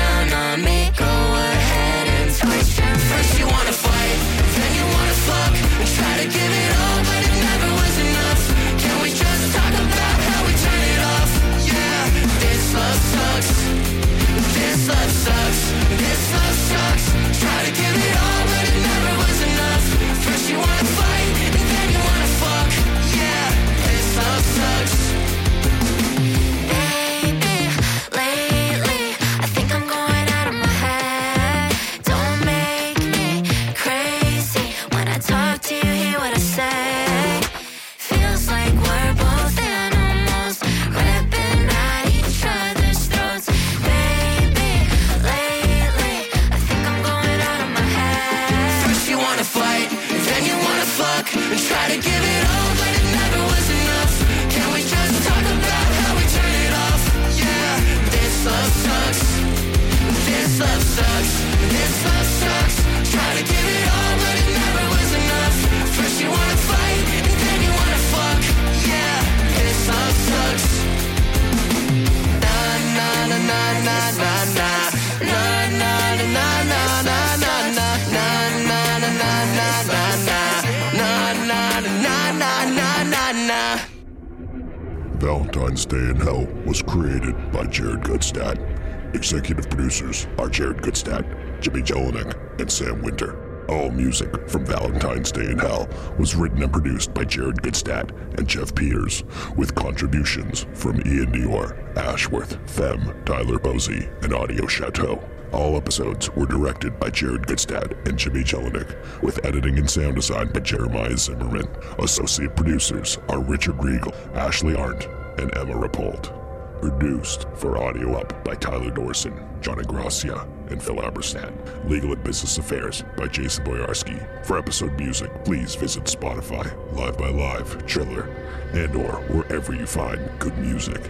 was 86.66 86.82
created 86.82 87.34
by 87.52 87.64
Jared 87.66 88.00
Goodstadt. 88.00 89.14
Executive 89.14 89.70
producers 89.70 90.26
are 90.38 90.48
Jared 90.48 90.78
Goodstadt, 90.78 91.60
Jimmy 91.60 91.80
Jelinek, 91.80 92.60
and 92.60 92.70
Sam 92.70 93.02
Winter. 93.02 93.66
All 93.68 93.90
music 93.90 94.48
from 94.48 94.64
Valentine's 94.64 95.32
Day 95.32 95.46
in 95.50 95.58
Hell 95.58 95.88
was 96.18 96.36
written 96.36 96.62
and 96.62 96.72
produced 96.72 97.12
by 97.14 97.24
Jared 97.24 97.62
Goodstadt 97.62 98.10
and 98.38 98.46
Jeff 98.46 98.74
Peters, 98.74 99.24
with 99.56 99.74
contributions 99.74 100.66
from 100.74 100.96
Ian 101.06 101.32
Dior, 101.32 101.96
Ashworth, 101.96 102.58
Fem, 102.70 103.24
Tyler 103.24 103.58
Posey, 103.58 104.08
and 104.22 104.32
Audio 104.32 104.66
Chateau. 104.66 105.20
All 105.52 105.76
episodes 105.76 106.30
were 106.36 106.46
directed 106.46 107.00
by 107.00 107.10
Jared 107.10 107.46
Goodstadt 107.46 108.06
and 108.08 108.18
Jimmy 108.18 108.44
Jelinek, 108.44 109.22
with 109.22 109.44
editing 109.44 109.78
and 109.78 109.88
sound 109.88 110.16
design 110.16 110.52
by 110.52 110.60
Jeremiah 110.60 111.16
Zimmerman. 111.16 111.66
Associate 111.98 112.54
producers 112.54 113.18
are 113.28 113.40
Richard 113.40 113.82
Riegel, 113.82 114.14
Ashley 114.34 114.76
Arndt, 114.76 115.06
and 115.38 115.56
Emma 115.56 115.74
Rapold. 115.74 116.45
Produced 116.80 117.46
for 117.54 117.78
Audio 117.78 118.14
Up 118.14 118.44
by 118.44 118.54
Tyler 118.54 118.90
Dorson, 118.90 119.60
Johnny 119.60 119.84
Gracia, 119.84 120.46
and 120.68 120.82
Phil 120.82 120.96
Aberstadt. 120.96 121.52
Legal 121.88 122.12
and 122.12 122.22
Business 122.22 122.58
Affairs 122.58 123.02
by 123.16 123.26
Jason 123.26 123.64
Boyarski. 123.64 124.44
For 124.44 124.58
episode 124.58 124.96
music, 124.98 125.30
please 125.44 125.74
visit 125.74 126.04
Spotify, 126.04 126.70
Live 126.94 127.16
by 127.16 127.30
Live, 127.30 127.86
Triller, 127.86 128.24
and 128.72 128.94
or 128.94 129.14
wherever 129.30 129.74
you 129.74 129.86
find 129.86 130.30
good 130.38 130.56
music. 130.58 131.00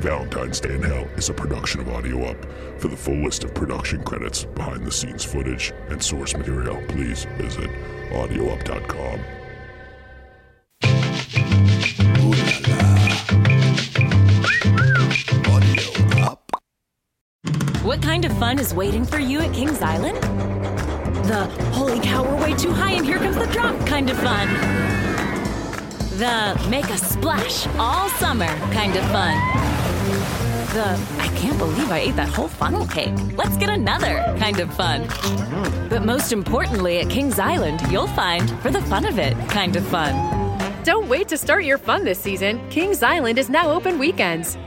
Valentine's 0.00 0.60
Day 0.60 0.74
in 0.74 0.82
Hell 0.82 1.08
is 1.16 1.28
a 1.28 1.34
production 1.34 1.80
of 1.80 1.88
Audio 1.88 2.24
Up. 2.24 2.36
For 2.78 2.88
the 2.88 2.96
full 2.96 3.22
list 3.22 3.44
of 3.44 3.54
production 3.54 4.02
credits, 4.04 4.44
behind 4.44 4.84
the 4.84 4.92
scenes 4.92 5.24
footage, 5.24 5.72
and 5.88 6.02
source 6.02 6.36
material, 6.36 6.82
please 6.88 7.24
visit 7.36 7.70
audioup.com. 8.10 9.37
What 17.88 18.02
kind 18.02 18.26
of 18.26 18.36
fun 18.36 18.58
is 18.58 18.74
waiting 18.74 19.02
for 19.02 19.18
you 19.18 19.40
at 19.40 19.54
Kings 19.54 19.80
Island? 19.80 20.18
The 21.24 21.46
holy 21.72 21.98
cow, 22.00 22.22
we're 22.22 22.42
way 22.42 22.54
too 22.54 22.70
high 22.70 22.90
and 22.90 23.06
here 23.06 23.16
comes 23.16 23.38
the 23.38 23.46
drop 23.46 23.74
kind 23.86 24.10
of 24.10 24.18
fun. 24.18 24.46
The 26.18 26.68
make 26.68 26.84
a 26.90 26.98
splash 26.98 27.66
all 27.78 28.10
summer 28.10 28.46
kind 28.74 28.94
of 28.94 29.02
fun. 29.04 29.34
The 30.74 31.00
I 31.18 31.28
can't 31.38 31.56
believe 31.56 31.90
I 31.90 32.00
ate 32.00 32.16
that 32.16 32.28
whole 32.28 32.48
funnel 32.48 32.86
cake. 32.86 33.14
Let's 33.38 33.56
get 33.56 33.70
another 33.70 34.22
kind 34.38 34.60
of 34.60 34.70
fun. 34.74 35.08
But 35.88 36.04
most 36.04 36.30
importantly, 36.30 36.98
at 36.98 37.08
Kings 37.08 37.38
Island, 37.38 37.80
you'll 37.90 38.08
find 38.08 38.50
for 38.60 38.70
the 38.70 38.82
fun 38.82 39.06
of 39.06 39.18
it 39.18 39.34
kind 39.48 39.76
of 39.76 39.86
fun. 39.86 40.12
Don't 40.84 41.08
wait 41.08 41.26
to 41.28 41.38
start 41.38 41.64
your 41.64 41.78
fun 41.78 42.04
this 42.04 42.18
season. 42.18 42.60
Kings 42.68 43.02
Island 43.02 43.38
is 43.38 43.48
now 43.48 43.70
open 43.70 43.98
weekends. 43.98 44.58